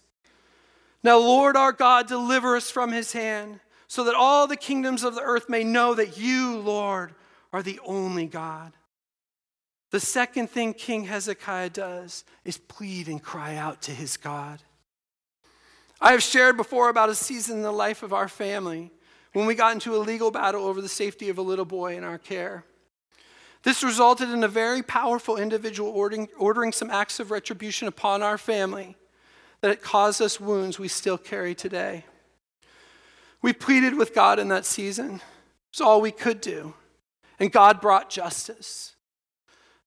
Now, 1.02 1.18
Lord 1.18 1.56
our 1.56 1.72
God, 1.72 2.06
deliver 2.06 2.56
us 2.56 2.70
from 2.70 2.92
his 2.92 3.12
hand 3.12 3.60
so 3.92 4.04
that 4.04 4.14
all 4.14 4.46
the 4.46 4.56
kingdoms 4.56 5.04
of 5.04 5.14
the 5.14 5.20
earth 5.20 5.50
may 5.50 5.62
know 5.62 5.92
that 5.92 6.16
you, 6.16 6.56
Lord, 6.56 7.12
are 7.52 7.62
the 7.62 7.78
only 7.84 8.24
God. 8.24 8.72
The 9.90 10.00
second 10.00 10.48
thing 10.48 10.72
King 10.72 11.04
Hezekiah 11.04 11.68
does 11.68 12.24
is 12.42 12.56
plead 12.56 13.06
and 13.06 13.22
cry 13.22 13.56
out 13.56 13.82
to 13.82 13.90
his 13.90 14.16
God. 14.16 14.62
I 16.00 16.12
have 16.12 16.22
shared 16.22 16.56
before 16.56 16.88
about 16.88 17.10
a 17.10 17.14
season 17.14 17.58
in 17.58 17.62
the 17.62 17.70
life 17.70 18.02
of 18.02 18.14
our 18.14 18.28
family 18.28 18.90
when 19.34 19.44
we 19.44 19.54
got 19.54 19.74
into 19.74 19.94
a 19.94 19.98
legal 19.98 20.30
battle 20.30 20.64
over 20.64 20.80
the 20.80 20.88
safety 20.88 21.28
of 21.28 21.36
a 21.36 21.42
little 21.42 21.66
boy 21.66 21.94
in 21.94 22.02
our 22.02 22.16
care. 22.16 22.64
This 23.62 23.84
resulted 23.84 24.30
in 24.30 24.42
a 24.42 24.48
very 24.48 24.82
powerful 24.82 25.36
individual 25.36 25.90
ordering, 25.90 26.30
ordering 26.38 26.72
some 26.72 26.88
acts 26.88 27.20
of 27.20 27.30
retribution 27.30 27.88
upon 27.88 28.22
our 28.22 28.38
family 28.38 28.96
that 29.60 29.70
it 29.70 29.82
caused 29.82 30.22
us 30.22 30.40
wounds 30.40 30.78
we 30.78 30.88
still 30.88 31.18
carry 31.18 31.54
today. 31.54 32.06
We 33.42 33.52
pleaded 33.52 33.96
with 33.98 34.14
God 34.14 34.38
in 34.38 34.48
that 34.48 34.64
season. 34.64 35.20
It's 35.70 35.80
all 35.80 36.00
we 36.00 36.12
could 36.12 36.40
do. 36.40 36.74
And 37.38 37.50
God 37.50 37.80
brought 37.80 38.08
justice. 38.08 38.94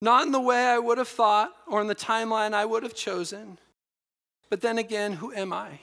Not 0.01 0.25
in 0.25 0.33
the 0.33 0.41
way 0.41 0.65
I 0.65 0.77
would 0.77 0.97
have 0.97 1.07
thought 1.07 1.51
or 1.67 1.79
in 1.79 1.87
the 1.87 1.95
timeline 1.95 2.53
I 2.53 2.65
would 2.65 2.83
have 2.83 2.93
chosen. 2.93 3.57
But 4.49 4.61
then 4.61 4.77
again, 4.77 5.13
who 5.13 5.33
am 5.33 5.53
I? 5.53 5.79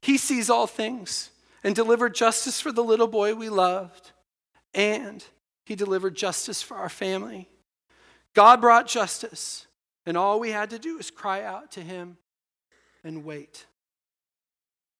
He 0.00 0.16
sees 0.16 0.48
all 0.48 0.66
things 0.66 1.30
and 1.64 1.74
delivered 1.74 2.14
justice 2.14 2.60
for 2.60 2.72
the 2.72 2.84
little 2.84 3.08
boy 3.08 3.34
we 3.34 3.48
loved. 3.48 4.12
And 4.72 5.24
he 5.64 5.74
delivered 5.74 6.14
justice 6.14 6.62
for 6.62 6.76
our 6.76 6.88
family. 6.88 7.48
God 8.32 8.60
brought 8.60 8.86
justice. 8.86 9.66
And 10.06 10.16
all 10.16 10.40
we 10.40 10.50
had 10.50 10.70
to 10.70 10.78
do 10.78 10.96
was 10.96 11.10
cry 11.10 11.42
out 11.42 11.72
to 11.72 11.80
him 11.80 12.16
and 13.04 13.24
wait. 13.24 13.66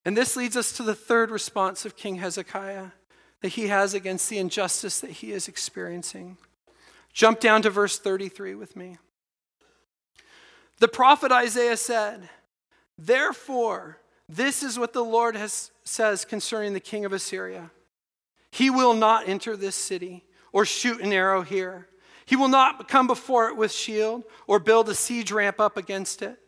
And 0.05 0.17
this 0.17 0.37
leads 0.37 0.57
us 0.57 0.73
to 0.73 0.83
the 0.83 0.95
third 0.95 1.31
response 1.31 1.85
of 1.85 1.97
King 1.97 2.17
Hezekiah 2.17 2.89
that 3.43 3.49
he 3.49 3.69
has 3.69 3.95
against 3.95 4.29
the 4.29 4.39
injustice 4.39 5.01
that 5.01 5.11
he 5.11 5.33
is 5.33 5.49
experiencing. 5.49 6.39
Jump 7.13 7.41
down 7.41 7.63
to 7.63 7.71
verse 7.71 7.99
33 7.99 8.55
with 8.55 8.77
me. 8.77 8.99
The 10.79 10.89
prophet 10.89 11.33
Isaiah 11.33 11.77
said, 11.77 12.29
Therefore, 12.97 13.99
this 14.29 14.63
is 14.63 14.79
what 14.79 14.93
the 14.93 15.05
Lord 15.05 15.37
has, 15.37 15.71
says 15.85 16.25
concerning 16.25 16.73
the 16.73 16.81
king 16.81 17.05
of 17.05 17.13
Assyria 17.13 17.71
He 18.51 18.71
will 18.71 18.95
not 18.95 19.29
enter 19.29 19.57
this 19.57 19.77
city 19.77 20.25
or 20.53 20.65
shoot 20.65 21.01
an 21.01 21.13
arrow 21.13 21.43
here. 21.43 21.89
He 22.27 22.37
will 22.37 22.49
not 22.49 22.89
come 22.89 23.07
before 23.07 23.49
it 23.49 23.57
with 23.57 23.73
shield 23.73 24.23
or 24.47 24.61
build 24.61 24.89
a 24.89 24.95
siege 24.95 25.33
ramp 25.33 25.59
up 25.59 25.77
against 25.77 26.23
it. 26.23 26.39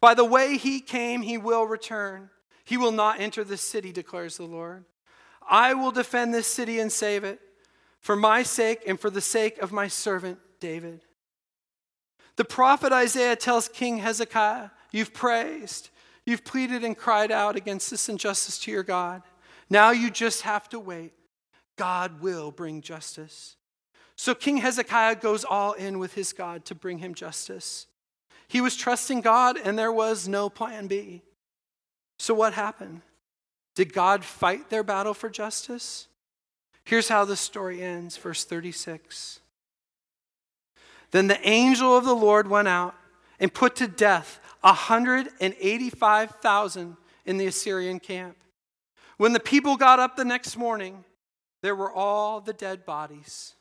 By 0.00 0.14
the 0.14 0.24
way 0.24 0.58
he 0.58 0.80
came, 0.80 1.22
he 1.22 1.38
will 1.38 1.64
return. 1.64 2.28
He 2.64 2.76
will 2.76 2.92
not 2.92 3.20
enter 3.20 3.44
this 3.44 3.62
city, 3.62 3.92
declares 3.92 4.36
the 4.36 4.44
Lord. 4.44 4.84
I 5.48 5.74
will 5.74 5.90
defend 5.90 6.32
this 6.32 6.46
city 6.46 6.78
and 6.78 6.92
save 6.92 7.24
it, 7.24 7.40
for 8.00 8.16
my 8.16 8.42
sake 8.42 8.82
and 8.86 8.98
for 8.98 9.10
the 9.10 9.20
sake 9.20 9.58
of 9.58 9.72
my 9.72 9.88
servant 9.88 10.38
David. 10.60 11.04
The 12.36 12.44
prophet 12.44 12.92
Isaiah 12.92 13.36
tells 13.36 13.68
King 13.68 13.98
Hezekiah, 13.98 14.70
You've 14.90 15.14
praised, 15.14 15.90
you've 16.26 16.44
pleaded 16.44 16.84
and 16.84 16.96
cried 16.96 17.30
out 17.30 17.56
against 17.56 17.90
this 17.90 18.08
injustice 18.08 18.58
to 18.60 18.70
your 18.70 18.82
God. 18.82 19.22
Now 19.70 19.90
you 19.90 20.10
just 20.10 20.42
have 20.42 20.68
to 20.70 20.78
wait. 20.78 21.12
God 21.76 22.20
will 22.20 22.50
bring 22.50 22.82
justice. 22.82 23.56
So 24.16 24.34
King 24.34 24.58
Hezekiah 24.58 25.16
goes 25.16 25.44
all 25.44 25.72
in 25.72 25.98
with 25.98 26.14
his 26.14 26.32
God 26.32 26.64
to 26.66 26.74
bring 26.74 26.98
him 26.98 27.14
justice. 27.14 27.86
He 28.48 28.60
was 28.60 28.76
trusting 28.76 29.22
God, 29.22 29.56
and 29.56 29.78
there 29.78 29.92
was 29.92 30.28
no 30.28 30.50
plan 30.50 30.86
B. 30.86 31.22
So 32.22 32.32
what 32.34 32.54
happened? 32.54 33.02
Did 33.74 33.92
God 33.92 34.24
fight 34.24 34.70
their 34.70 34.84
battle 34.84 35.12
for 35.12 35.28
justice? 35.28 36.06
Here's 36.84 37.08
how 37.08 37.24
the 37.24 37.34
story 37.34 37.82
ends, 37.82 38.16
verse 38.16 38.44
36. 38.44 39.40
Then 41.10 41.26
the 41.26 41.48
angel 41.48 41.96
of 41.96 42.04
the 42.04 42.14
Lord 42.14 42.48
went 42.48 42.68
out 42.68 42.94
and 43.40 43.52
put 43.52 43.74
to 43.74 43.88
death 43.88 44.38
185,000 44.60 46.96
in 47.26 47.38
the 47.38 47.48
Assyrian 47.48 47.98
camp. 47.98 48.36
When 49.16 49.32
the 49.32 49.40
people 49.40 49.76
got 49.76 49.98
up 49.98 50.14
the 50.14 50.24
next 50.24 50.56
morning, 50.56 51.04
there 51.60 51.74
were 51.74 51.90
all 51.90 52.40
the 52.40 52.52
dead 52.52 52.86
bodies. 52.86 53.56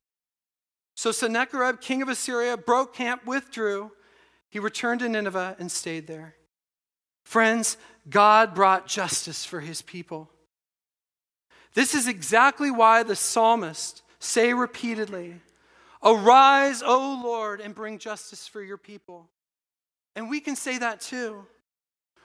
So 0.95 1.11
Sennacherib, 1.11 1.81
king 1.81 2.03
of 2.03 2.09
Assyria, 2.09 2.57
broke 2.57 2.93
camp, 2.93 3.25
withdrew. 3.25 3.91
He 4.51 4.59
returned 4.59 4.99
to 4.99 5.09
Nineveh 5.09 5.55
and 5.57 5.71
stayed 5.71 6.05
there. 6.05 6.35
Friends, 7.23 7.77
God 8.09 8.55
brought 8.55 8.87
justice 8.87 9.45
for 9.45 9.59
his 9.59 9.81
people. 9.81 10.29
This 11.73 11.95
is 11.95 12.07
exactly 12.07 12.71
why 12.71 13.03
the 13.03 13.15
psalmist 13.15 14.03
say 14.19 14.53
repeatedly, 14.53 15.35
Arise, 16.03 16.81
O 16.83 17.21
Lord, 17.23 17.61
and 17.61 17.75
bring 17.75 17.99
justice 17.99 18.47
for 18.47 18.61
your 18.61 18.77
people. 18.77 19.29
And 20.15 20.29
we 20.29 20.39
can 20.39 20.55
say 20.55 20.79
that 20.79 20.99
too. 20.99 21.45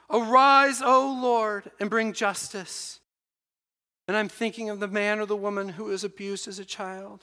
Arise, 0.09 0.81
O 0.81 1.19
Lord, 1.21 1.69
and 1.79 1.89
bring 1.89 2.13
justice. 2.13 2.99
And 4.07 4.17
I'm 4.17 4.29
thinking 4.29 4.69
of 4.69 4.79
the 4.79 4.87
man 4.87 5.19
or 5.19 5.25
the 5.25 5.35
woman 5.35 5.69
who 5.69 5.85
was 5.85 6.03
abused 6.03 6.47
as 6.47 6.59
a 6.59 6.65
child. 6.65 7.21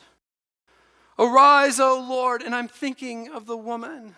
Arise, 1.18 1.80
O 1.80 2.00
Lord, 2.08 2.42
and 2.42 2.54
I'm 2.54 2.68
thinking 2.68 3.30
of 3.30 3.46
the 3.46 3.56
woman 3.56 4.14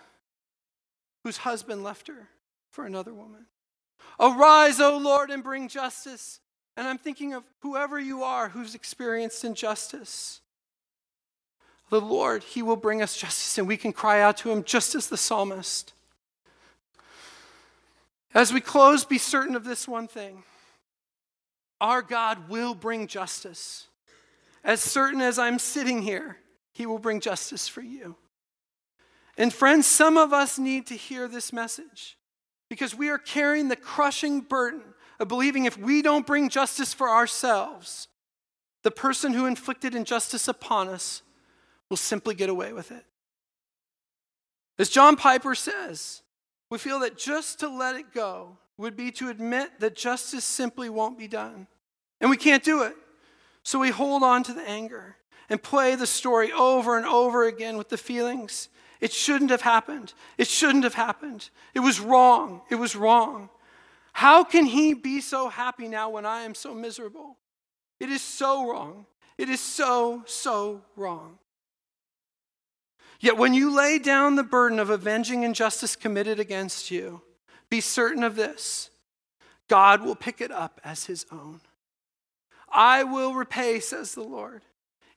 whose 1.24 1.38
husband 1.38 1.82
left 1.82 2.08
her 2.08 2.28
for 2.76 2.84
another 2.84 3.14
woman. 3.14 3.46
Arise, 4.20 4.80
O 4.80 4.98
Lord, 4.98 5.30
and 5.30 5.42
bring 5.42 5.66
justice. 5.66 6.40
And 6.76 6.86
I'm 6.86 6.98
thinking 6.98 7.32
of 7.32 7.42
whoever 7.60 7.98
you 7.98 8.22
are 8.22 8.50
who's 8.50 8.74
experienced 8.74 9.46
injustice. 9.46 10.42
The 11.88 12.02
Lord, 12.02 12.42
He 12.42 12.60
will 12.60 12.76
bring 12.76 13.00
us 13.00 13.16
justice, 13.16 13.56
and 13.56 13.66
we 13.66 13.78
can 13.78 13.94
cry 13.94 14.20
out 14.20 14.36
to 14.38 14.50
Him 14.50 14.62
just 14.62 14.94
as 14.94 15.06
the 15.06 15.16
psalmist. 15.16 15.94
As 18.34 18.52
we 18.52 18.60
close, 18.60 19.06
be 19.06 19.16
certain 19.16 19.56
of 19.56 19.64
this 19.64 19.88
one 19.88 20.06
thing 20.06 20.44
our 21.80 22.02
God 22.02 22.50
will 22.50 22.74
bring 22.74 23.06
justice. 23.06 23.86
As 24.62 24.82
certain 24.82 25.22
as 25.22 25.38
I'm 25.38 25.58
sitting 25.58 26.02
here, 26.02 26.36
He 26.72 26.84
will 26.84 26.98
bring 26.98 27.20
justice 27.20 27.68
for 27.68 27.80
you. 27.80 28.16
And 29.38 29.50
friends, 29.50 29.86
some 29.86 30.18
of 30.18 30.34
us 30.34 30.58
need 30.58 30.86
to 30.88 30.94
hear 30.94 31.26
this 31.26 31.54
message 31.54 32.18
because 32.76 32.94
we 32.94 33.08
are 33.08 33.16
carrying 33.16 33.68
the 33.68 33.74
crushing 33.74 34.42
burden 34.42 34.82
of 35.18 35.28
believing 35.28 35.64
if 35.64 35.78
we 35.78 36.02
don't 36.02 36.26
bring 36.26 36.50
justice 36.50 36.92
for 36.92 37.08
ourselves, 37.08 38.06
the 38.82 38.90
person 38.90 39.32
who 39.32 39.46
inflicted 39.46 39.94
injustice 39.94 40.46
upon 40.46 40.88
us 40.88 41.22
will 41.88 41.96
simply 41.96 42.34
get 42.34 42.50
away 42.50 42.74
with 42.74 42.92
it. 42.92 43.02
As 44.78 44.90
John 44.90 45.16
Piper 45.16 45.54
says, 45.54 46.20
we 46.68 46.76
feel 46.76 46.98
that 46.98 47.16
just 47.16 47.60
to 47.60 47.68
let 47.70 47.96
it 47.96 48.12
go 48.12 48.58
would 48.76 48.94
be 48.94 49.10
to 49.12 49.30
admit 49.30 49.80
that 49.80 49.96
justice 49.96 50.44
simply 50.44 50.90
won't 50.90 51.16
be 51.16 51.28
done. 51.28 51.68
And 52.20 52.28
we 52.28 52.36
can't 52.36 52.62
do 52.62 52.82
it. 52.82 52.94
So 53.62 53.78
we 53.78 53.88
hold 53.88 54.22
on 54.22 54.42
to 54.42 54.52
the 54.52 54.68
anger 54.68 55.16
and 55.48 55.62
play 55.62 55.94
the 55.94 56.06
story 56.06 56.52
over 56.52 56.96
and 56.96 57.06
over 57.06 57.44
again 57.46 57.76
with 57.76 57.88
the 57.88 57.96
feelings. 57.96 58.68
It 59.00 59.12
shouldn't 59.12 59.50
have 59.50 59.62
happened. 59.62 60.14
It 60.38 60.48
shouldn't 60.48 60.84
have 60.84 60.94
happened. 60.94 61.50
It 61.74 61.80
was 61.80 62.00
wrong. 62.00 62.62
It 62.70 62.76
was 62.76 62.96
wrong. 62.96 63.50
How 64.12 64.44
can 64.44 64.64
he 64.64 64.94
be 64.94 65.20
so 65.20 65.48
happy 65.48 65.88
now 65.88 66.08
when 66.10 66.24
I 66.24 66.42
am 66.42 66.54
so 66.54 66.74
miserable? 66.74 67.36
It 68.00 68.08
is 68.08 68.22
so 68.22 68.68
wrong. 68.70 69.06
It 69.36 69.48
is 69.48 69.60
so, 69.60 70.22
so 70.26 70.82
wrong. 70.96 71.38
Yet 73.20 73.36
when 73.36 73.54
you 73.54 73.74
lay 73.74 73.98
down 73.98 74.36
the 74.36 74.42
burden 74.42 74.78
of 74.78 74.90
avenging 74.90 75.42
injustice 75.42 75.96
committed 75.96 76.40
against 76.40 76.90
you, 76.90 77.22
be 77.68 77.80
certain 77.80 78.22
of 78.22 78.36
this 78.36 78.90
God 79.68 80.02
will 80.02 80.14
pick 80.14 80.40
it 80.40 80.52
up 80.52 80.80
as 80.84 81.06
his 81.06 81.26
own. 81.32 81.60
I 82.70 83.04
will 83.04 83.34
repay, 83.34 83.80
says 83.80 84.14
the 84.14 84.22
Lord. 84.22 84.62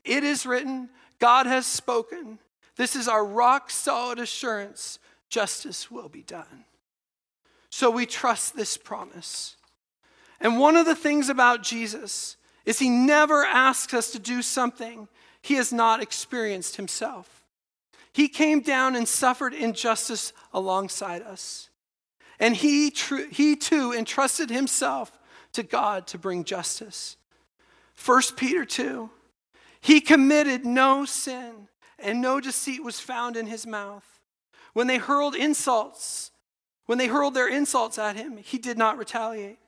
It 0.03 0.23
is 0.23 0.45
written, 0.45 0.89
God 1.19 1.45
has 1.45 1.65
spoken. 1.65 2.39
This 2.75 2.95
is 2.95 3.07
our 3.07 3.25
rock 3.25 3.69
solid 3.69 4.19
assurance 4.19 4.99
justice 5.29 5.91
will 5.91 6.09
be 6.09 6.23
done. 6.23 6.65
So 7.69 7.91
we 7.91 8.05
trust 8.05 8.55
this 8.55 8.77
promise. 8.77 9.55
And 10.39 10.59
one 10.59 10.75
of 10.75 10.85
the 10.85 10.95
things 10.95 11.29
about 11.29 11.63
Jesus 11.63 12.37
is 12.65 12.79
he 12.79 12.89
never 12.89 13.43
asks 13.43 13.93
us 13.93 14.11
to 14.11 14.19
do 14.19 14.41
something 14.41 15.07
he 15.41 15.55
has 15.55 15.71
not 15.71 16.01
experienced 16.01 16.75
himself. 16.77 17.45
He 18.11 18.27
came 18.27 18.61
down 18.61 18.95
and 18.95 19.07
suffered 19.07 19.53
injustice 19.53 20.33
alongside 20.53 21.21
us. 21.21 21.69
And 22.39 22.55
he, 22.55 22.89
tr- 22.89 23.27
he 23.29 23.55
too 23.55 23.93
entrusted 23.93 24.49
himself 24.49 25.17
to 25.53 25.63
God 25.63 26.07
to 26.07 26.17
bring 26.17 26.43
justice. 26.43 27.17
1 28.03 28.21
Peter 28.35 28.65
2 28.65 29.09
He 29.81 30.01
committed 30.01 30.65
no 30.65 31.05
sin, 31.05 31.67
and 31.97 32.21
no 32.21 32.39
deceit 32.39 32.83
was 32.83 32.99
found 32.99 33.37
in 33.37 33.47
his 33.47 33.65
mouth. 33.65 34.05
When 34.73 34.87
they 34.87 34.97
hurled 34.97 35.35
insults, 35.35 36.31
when 36.85 36.97
they 36.97 37.07
hurled 37.07 37.33
their 37.33 37.47
insults 37.47 37.97
at 37.97 38.15
him, 38.15 38.37
he 38.37 38.57
did 38.57 38.77
not 38.77 38.97
retaliate. 38.97 39.59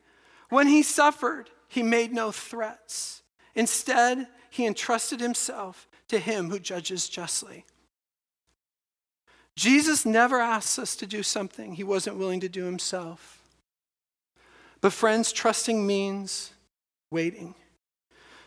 When 0.50 0.68
he 0.68 0.84
suffered, 0.84 1.50
he 1.68 1.84
made 1.84 2.12
no 2.12 2.32
threats. 2.32 3.24
Instead, 3.56 4.28
he 4.50 4.66
entrusted 4.66 5.20
himself 5.20 5.88
to 6.10 6.20
him 6.20 6.50
who 6.50 6.60
judges 6.60 7.08
justly. 7.08 7.66
Jesus 9.56 10.06
never 10.06 10.40
asks 10.40 10.80
us 10.80 10.96
to 10.98 11.06
do 11.06 11.24
something 11.24 11.74
he 11.74 11.84
wasn't 11.84 12.18
willing 12.18 12.40
to 12.42 12.50
do 12.50 12.66
himself. 12.66 13.42
But, 14.82 14.94
friends, 14.94 15.32
trusting 15.32 15.86
means 15.86 16.52
waiting. 17.12 17.56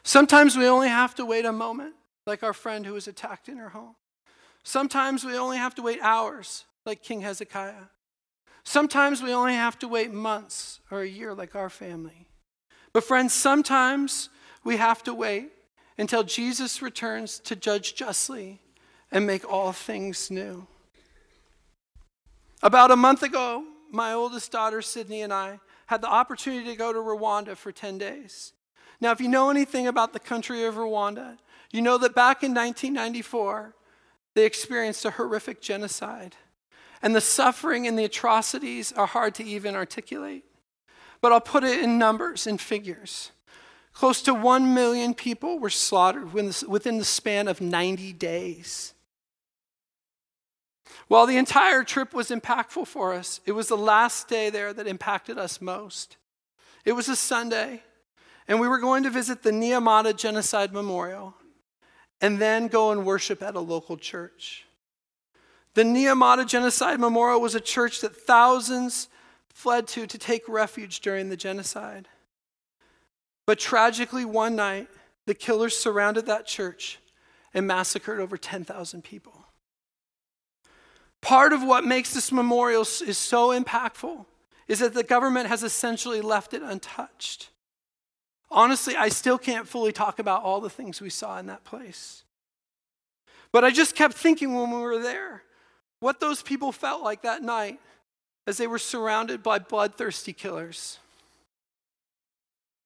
Sometimes 0.05 0.57
we 0.57 0.67
only 0.67 0.89
have 0.89 1.15
to 1.17 1.25
wait 1.25 1.47
a 1.47 1.53
moment, 1.53 1.95
like 2.27 2.43
our 2.43 2.53
friend 2.53 2.85
who 2.85 2.93
was 2.93 3.09
attacked 3.09 3.49
in 3.49 3.57
her 3.57 3.71
home. 3.71 3.97
Sometimes 4.63 5.25
we 5.25 5.37
only 5.37 5.57
have 5.57 5.75
to 5.75 5.83
wait 5.83 5.99
hours, 6.03 6.65
like 6.87 7.03
King 7.03 7.23
Hezekiah. 7.23 7.89
Sometimes 8.65 9.23
we 9.23 9.33
only 9.33 9.55
have 9.55 9.79
to 9.81 9.89
wait 9.89 10.11
months 10.11 10.81
or 10.91 11.03
a 11.03 11.09
year, 11.09 11.35
like 11.35 11.55
our 11.55 11.69
family. 11.69 12.29
But, 12.93 13.05
friends, 13.05 13.35
sometimes 13.35 14.31
we 14.65 14.79
have 14.79 15.03
to 15.03 15.13
wait 15.13 15.51
until 15.99 16.23
Jesus 16.23 16.81
returns 16.81 17.39
to 17.41 17.57
judge 17.57 17.95
justly 17.95 18.61
and 19.13 19.27
make 19.27 19.51
all 19.51 19.73
things 19.73 20.31
new. 20.31 20.67
About 22.63 22.91
a 22.91 22.97
month 22.97 23.23
ago, 23.23 23.65
my 23.91 24.15
oldest 24.15 24.51
daughter, 24.51 24.81
Sydney, 24.81 25.21
and 25.21 25.33
I 25.33 25.61
had 25.87 26.01
the 26.01 26.09
opportunity 26.09 26.71
to 26.71 26.77
go 26.77 26.93
to 26.93 26.99
Rwanda 26.99 27.55
for 27.57 27.71
10 27.71 27.99
days. 27.99 28.54
Now, 29.01 29.13
if 29.13 29.21
you 29.21 29.29
know 29.29 29.51
anything 29.51 29.87
about 29.87 30.13
the 30.13 30.21
country 30.21 30.65
of 30.65 30.75
Rwanda, 30.75 31.39
you 31.73 31.83
know 31.83 31.99
that 31.99 32.15
back 32.15 32.43
in 32.43 32.55
1994, 32.55 33.75
they 34.35 34.47
experienced 34.47 35.05
a 35.05 35.11
horrific 35.11 35.61
genocide. 35.61 36.37
And 37.03 37.15
the 37.15 37.21
suffering 37.21 37.87
and 37.87 37.99
the 37.99 38.05
atrocities 38.05 38.93
are 38.93 39.07
hard 39.07 39.35
to 39.37 39.45
even 39.45 39.75
articulate. 39.75 40.45
But 41.21 41.33
I'll 41.33 41.41
put 41.41 41.65
it 41.65 41.83
in 41.83 41.99
numbers, 41.99 42.47
in 42.47 42.59
figures. 42.59 43.31
Close 43.93 44.23
to 44.23 44.35
1 44.35 44.75
million 44.75 45.15
people 45.15 45.59
were 45.59 45.71
slaughtered 45.71 46.33
within 46.33 46.99
the 46.99 47.05
span 47.05 47.47
of 47.47 47.61
90 47.61 48.13
days. 48.15 48.95
While 51.09 51.27
the 51.27 51.37
entire 51.37 51.85
trip 51.85 52.15
was 52.15 52.31
impactful 52.31 52.87
for 52.87 53.13
us, 53.13 53.41
it 53.45 53.53
was 53.53 53.69
the 53.69 53.77
last 53.77 54.27
day 54.27 54.49
there 54.51 54.73
that 54.73 54.87
impacted 54.87 55.39
us 55.39 55.61
most. 55.61 56.17
It 56.85 56.93
was 56.93 57.09
a 57.09 57.17
Sunday, 57.17 57.83
and 58.47 58.61
we 58.61 58.69
were 58.69 58.79
going 58.79 59.03
to 59.05 59.11
visit 59.11 59.43
the 59.43 59.51
Nyamata 59.51 60.17
Genocide 60.17 60.73
Memorial 60.73 61.35
and 62.21 62.39
then 62.39 62.69
go 62.69 62.91
and 62.91 63.05
worship 63.05 63.43
at 63.43 63.55
a 63.55 63.61
local 63.61 63.97
church. 63.97 64.65
The 65.75 65.83
Nyamata 65.83 66.47
Genocide 66.47 67.01
Memorial 67.01 67.41
was 67.41 67.55
a 67.55 67.61
church 67.61 68.01
that 68.01 68.17
thousands 68.17 69.09
fled 69.49 69.87
to 69.89 70.07
to 70.07 70.19
take 70.19 70.49
refuge 70.49 71.01
during 71.01 71.29
the 71.29 71.37
genocide. 71.37 72.09
But 73.47 73.59
tragically, 73.59 74.25
one 74.25 74.57
night, 74.57 74.89
the 75.27 75.35
killers 75.35 75.77
surrounded 75.77 76.27
that 76.27 76.47
church 76.47 76.99
and 77.53 77.67
massacred 77.67 78.21
over 78.21 78.37
10,000 78.37 79.03
people. 79.03 79.47
Part 81.21 81.53
of 81.53 81.63
what 81.63 81.85
makes 81.85 82.13
this 82.13 82.31
memorial 82.31 82.83
is 82.83 83.19
so 83.19 83.59
impactful 83.59 84.27
is 84.69 84.81
that 84.81 84.95
the 84.95 85.03
government 85.03 85.49
has 85.49 85.63
essentially 85.63 86.21
left 86.21 86.53
it 86.53 86.63
untouched. 86.63 87.51
Honestly, 88.55 88.95
I 88.95 89.09
still 89.09 89.37
can't 89.37 89.67
fully 89.67 89.93
talk 89.93 90.21
about 90.21 90.45
all 90.45 90.61
the 90.61 90.71
things 90.71 91.01
we 91.01 91.11
saw 91.11 91.39
in 91.39 91.47
that 91.47 91.65
place. 91.65 92.23
But 93.51 93.65
I 93.65 93.73
just 93.73 93.97
kept 93.97 94.15
thinking 94.15 94.55
when 94.55 94.71
we 94.71 94.79
were 94.79 95.01
there 95.01 95.43
what 95.99 96.21
those 96.21 96.43
people 96.43 96.71
felt 96.71 97.03
like 97.03 97.23
that 97.23 97.43
night 97.43 97.81
as 98.47 98.57
they 98.59 98.67
were 98.67 98.79
surrounded 98.79 99.43
by 99.43 99.59
bloodthirsty 99.59 100.33
killers. 100.33 100.99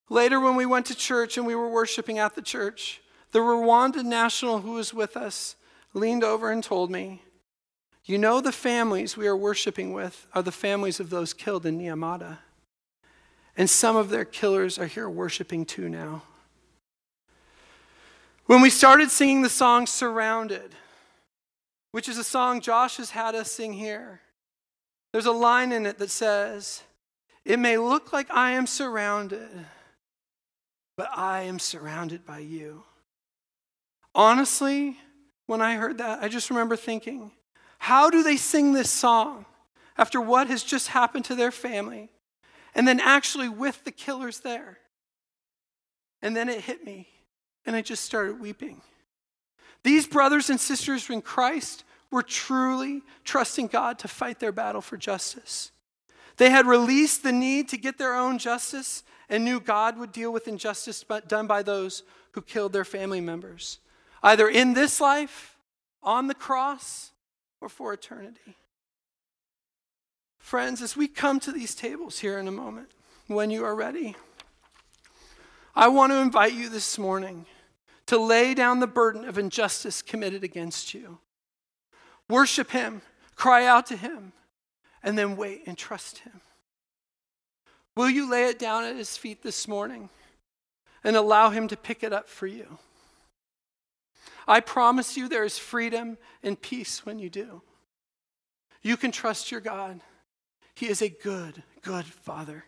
Later, 0.09 0.39
when 0.39 0.55
we 0.55 0.65
went 0.65 0.87
to 0.87 0.95
church 0.95 1.37
and 1.37 1.45
we 1.45 1.53
were 1.53 1.69
worshiping 1.69 2.17
at 2.17 2.33
the 2.33 2.41
church, 2.41 3.01
the 3.31 3.39
Rwandan 3.39 4.05
national 4.05 4.61
who 4.61 4.71
was 4.71 4.93
with 4.93 5.15
us 5.15 5.55
leaned 5.93 6.23
over 6.23 6.51
and 6.51 6.63
told 6.63 6.89
me, 6.89 7.21
You 8.05 8.17
know, 8.17 8.41
the 8.41 8.51
families 8.51 9.15
we 9.15 9.27
are 9.27 9.37
worshiping 9.37 9.93
with 9.93 10.25
are 10.33 10.41
the 10.41 10.51
families 10.51 10.99
of 10.99 11.11
those 11.11 11.33
killed 11.33 11.65
in 11.65 11.77
Nyamata. 11.77 12.39
And 13.59 13.69
some 13.69 13.95
of 13.95 14.09
their 14.09 14.25
killers 14.25 14.79
are 14.79 14.87
here 14.87 15.07
worshiping 15.07 15.65
too 15.65 15.87
now. 15.87 16.23
When 18.47 18.61
we 18.61 18.71
started 18.71 19.11
singing 19.11 19.43
the 19.43 19.49
song 19.49 19.85
Surrounded, 19.85 20.73
which 21.91 22.09
is 22.09 22.17
a 22.17 22.23
song 22.23 22.61
Josh 22.61 22.97
has 22.97 23.11
had 23.11 23.35
us 23.35 23.51
sing 23.51 23.73
here, 23.73 24.21
there's 25.13 25.27
a 25.27 25.31
line 25.31 25.71
in 25.71 25.85
it 25.85 25.99
that 25.99 26.09
says, 26.09 26.81
It 27.45 27.59
may 27.59 27.77
look 27.77 28.11
like 28.11 28.31
I 28.31 28.51
am 28.51 28.65
surrounded 28.65 29.47
but 30.99 31.07
I 31.15 31.43
am 31.43 31.59
surrounded 31.59 32.25
by 32.25 32.39
you. 32.39 32.83
Honestly, 34.13 34.97
when 35.45 35.61
I 35.61 35.75
heard 35.75 35.99
that, 35.99 36.21
I 36.21 36.27
just 36.27 36.49
remember 36.49 36.75
thinking, 36.75 37.31
how 37.77 38.09
do 38.09 38.21
they 38.21 38.35
sing 38.35 38.73
this 38.73 38.89
song 38.89 39.45
after 39.97 40.19
what 40.19 40.47
has 40.47 40.61
just 40.61 40.89
happened 40.89 41.23
to 41.23 41.35
their 41.35 41.51
family 41.51 42.09
and 42.75 42.87
then 42.87 42.99
actually 42.99 43.49
with 43.49 43.83
the 43.83 43.91
killers 43.91 44.39
there? 44.39 44.77
And 46.21 46.35
then 46.35 46.49
it 46.49 46.61
hit 46.61 46.83
me, 46.83 47.07
and 47.65 47.75
I 47.75 47.81
just 47.81 48.03
started 48.03 48.39
weeping. 48.39 48.81
These 49.83 50.07
brothers 50.07 50.49
and 50.49 50.59
sisters 50.59 51.09
in 51.09 51.21
Christ 51.21 51.83
were 52.11 52.23
truly 52.23 53.01
trusting 53.23 53.67
God 53.67 53.99
to 53.99 54.07
fight 54.07 54.39
their 54.39 54.51
battle 54.51 54.81
for 54.81 54.97
justice. 54.97 55.71
They 56.37 56.49
had 56.49 56.65
released 56.65 57.23
the 57.23 57.31
need 57.31 57.69
to 57.69 57.77
get 57.77 57.97
their 57.97 58.15
own 58.15 58.37
justice 58.37 59.03
and 59.29 59.45
knew 59.45 59.59
God 59.59 59.97
would 59.97 60.11
deal 60.11 60.33
with 60.33 60.47
injustice 60.47 61.03
done 61.27 61.47
by 61.47 61.61
those 61.63 62.03
who 62.31 62.41
killed 62.41 62.73
their 62.73 62.85
family 62.85 63.21
members, 63.21 63.79
either 64.23 64.47
in 64.47 64.73
this 64.73 64.99
life, 64.99 65.57
on 66.01 66.27
the 66.27 66.33
cross, 66.33 67.11
or 67.61 67.69
for 67.69 67.93
eternity. 67.93 68.55
Friends, 70.49 70.81
as 70.81 70.97
we 70.97 71.07
come 71.07 71.39
to 71.41 71.51
these 71.51 71.75
tables 71.75 72.17
here 72.17 72.39
in 72.39 72.47
a 72.47 72.51
moment, 72.51 72.89
when 73.27 73.51
you 73.51 73.63
are 73.63 73.75
ready, 73.75 74.15
I 75.75 75.89
want 75.89 76.11
to 76.11 76.17
invite 76.17 76.53
you 76.53 76.69
this 76.69 76.97
morning 76.97 77.45
to 78.07 78.17
lay 78.17 78.55
down 78.55 78.79
the 78.79 78.87
burden 78.87 79.25
of 79.25 79.37
injustice 79.37 80.01
committed 80.01 80.43
against 80.43 80.91
you. 80.95 81.19
Worship 82.27 82.71
Him, 82.71 83.03
cry 83.35 83.67
out 83.67 83.85
to 83.85 83.95
Him, 83.95 84.33
and 85.03 85.15
then 85.19 85.37
wait 85.37 85.67
and 85.67 85.77
trust 85.77 86.17
Him. 86.17 86.41
Will 87.95 88.09
you 88.09 88.27
lay 88.27 88.45
it 88.45 88.57
down 88.57 88.85
at 88.85 88.95
his 88.95 89.17
feet 89.17 89.43
this 89.43 89.67
morning 89.67 90.09
and 91.03 91.15
allow 91.15 91.51
him 91.51 91.67
to 91.67 91.77
pick 91.77 92.01
it 92.01 92.11
up 92.11 92.27
for 92.27 92.47
you? 92.47 92.79
I 94.47 94.61
promise 94.61 95.15
you 95.15 95.29
there 95.29 95.45
is 95.45 95.59
freedom 95.59 96.17
and 96.41 96.59
peace 96.59 97.05
when 97.05 97.19
you 97.19 97.29
do. 97.29 97.61
You 98.81 98.97
can 98.97 99.11
trust 99.11 99.51
your 99.51 99.61
God. 99.61 100.01
He 100.79 100.87
is 100.87 101.01
a 101.01 101.09
good, 101.09 101.61
good 101.81 102.05
Father. 102.05 102.63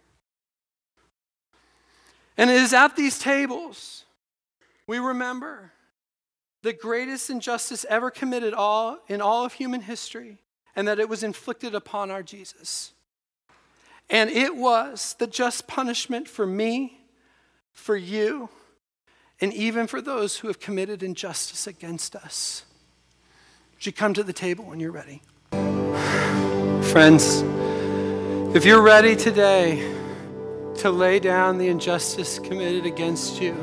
And 2.37 2.49
it 2.49 2.57
is 2.57 2.73
at 2.73 2.97
these 2.97 3.17
tables 3.17 4.03
we 4.85 4.99
remember 4.99 5.71
the 6.61 6.73
greatest 6.73 7.29
injustice 7.29 7.85
ever 7.87 8.11
committed 8.11 8.53
all, 8.53 8.99
in 9.07 9.21
all 9.21 9.45
of 9.45 9.53
human 9.53 9.79
history, 9.79 10.39
and 10.75 10.89
that 10.89 10.99
it 10.99 11.07
was 11.07 11.23
inflicted 11.23 11.73
upon 11.73 12.11
our 12.11 12.21
Jesus. 12.21 12.91
And 14.09 14.29
it 14.29 14.57
was 14.57 15.15
the 15.17 15.27
just 15.27 15.65
punishment 15.67 16.27
for 16.27 16.45
me, 16.45 17.05
for 17.71 17.95
you, 17.95 18.49
and 19.39 19.53
even 19.53 19.87
for 19.87 20.01
those 20.01 20.39
who 20.39 20.49
have 20.49 20.59
committed 20.59 21.01
injustice 21.01 21.65
against 21.65 22.17
us. 22.17 22.65
Would 23.75 23.85
you 23.85 23.93
come 23.93 24.13
to 24.15 24.23
the 24.23 24.33
table 24.33 24.65
when 24.65 24.81
you're 24.81 24.91
ready? 24.91 25.21
Friends, 26.91 27.43
if 28.53 28.65
you're 28.65 28.81
ready 28.81 29.15
today 29.15 29.95
to 30.75 30.89
lay 30.89 31.19
down 31.19 31.57
the 31.57 31.69
injustice 31.69 32.37
committed 32.37 32.85
against 32.85 33.41
you 33.41 33.53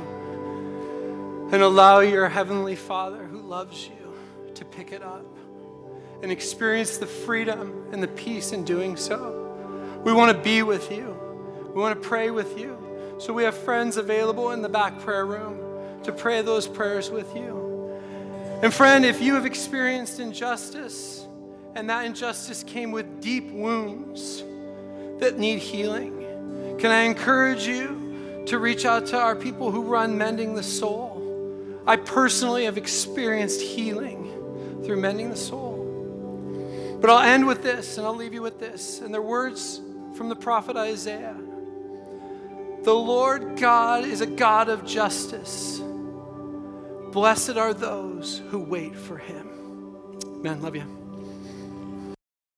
and 1.53 1.61
allow 1.61 2.01
your 2.01 2.27
Heavenly 2.27 2.75
Father 2.75 3.23
who 3.23 3.43
loves 3.43 3.87
you 3.87 4.15
to 4.55 4.65
pick 4.65 4.93
it 4.93 5.03
up 5.03 5.27
and 6.23 6.33
experience 6.33 6.97
the 6.97 7.07
freedom 7.07 7.87
and 7.93 8.03
the 8.03 8.09
peace 8.09 8.53
in 8.53 8.65
doing 8.65 8.97
so, 8.97 10.01
we 10.07 10.13
want 10.15 10.35
to 10.35 10.43
be 10.43 10.63
with 10.63 10.91
you. 10.91 11.15
We 11.75 11.83
want 11.83 12.03
to 12.03 12.09
pray 12.09 12.31
with 12.31 12.59
you. 12.59 12.79
So 13.19 13.35
we 13.35 13.45
have 13.45 13.59
friends 13.59 13.99
available 13.99 14.53
in 14.53 14.63
the 14.63 14.71
back 14.71 14.99
prayer 15.01 15.27
room 15.27 16.03
to 16.05 16.13
pray 16.13 16.41
those 16.41 16.67
prayers 16.67 17.11
with 17.11 17.37
you. 17.37 18.01
And 18.63 18.73
friend, 18.73 19.05
if 19.05 19.21
you 19.21 19.35
have 19.35 19.45
experienced 19.45 20.19
injustice 20.19 21.27
and 21.75 21.91
that 21.91 22.07
injustice 22.07 22.63
came 22.63 22.91
with 22.91 23.21
deep 23.21 23.51
wounds 23.51 24.45
that 25.21 25.39
need 25.39 25.59
healing, 25.59 26.77
can 26.79 26.91
I 26.91 27.01
encourage 27.01 27.67
you 27.67 28.45
to 28.47 28.59
reach 28.59 28.85
out 28.85 29.07
to 29.07 29.19
our 29.19 29.37
people 29.37 29.71
who 29.71 29.83
run 29.83 30.17
Mending 30.17 30.55
the 30.55 30.63
Soul? 30.63 31.15
I 31.87 31.97
personally 31.97 32.65
have 32.65 32.77
experienced 32.77 33.61
healing 33.61 34.25
through 34.85 35.01
Mending 35.01 35.31
the 35.31 35.37
Soul. 35.37 36.99
But 37.01 37.11
I'll 37.11 37.23
end 37.23 37.47
with 37.47 37.63
this 37.63 37.97
and 37.97 38.07
I'll 38.07 38.15
leave 38.15 38.35
you 38.35 38.43
with 38.43 38.59
this. 38.59 39.01
And 39.01 39.13
their 39.13 39.23
words 39.23 39.81
from 40.17 40.29
the 40.29 40.37
prophet 40.37 40.77
Isaiah. 40.77 41.37
The 42.83 42.95
Lord 42.95 43.59
God 43.59 44.05
is 44.05 44.21
a 44.21 44.27
God 44.27 44.69
of 44.69 44.85
justice. 44.85 45.81
Blessed 47.13 47.57
are 47.57 47.75
those 47.75 48.43
who 48.51 48.59
wait 48.59 48.95
for 48.95 49.17
him. 49.17 49.49
Man, 50.43 50.63
love 50.63 50.77
you. 50.77 51.08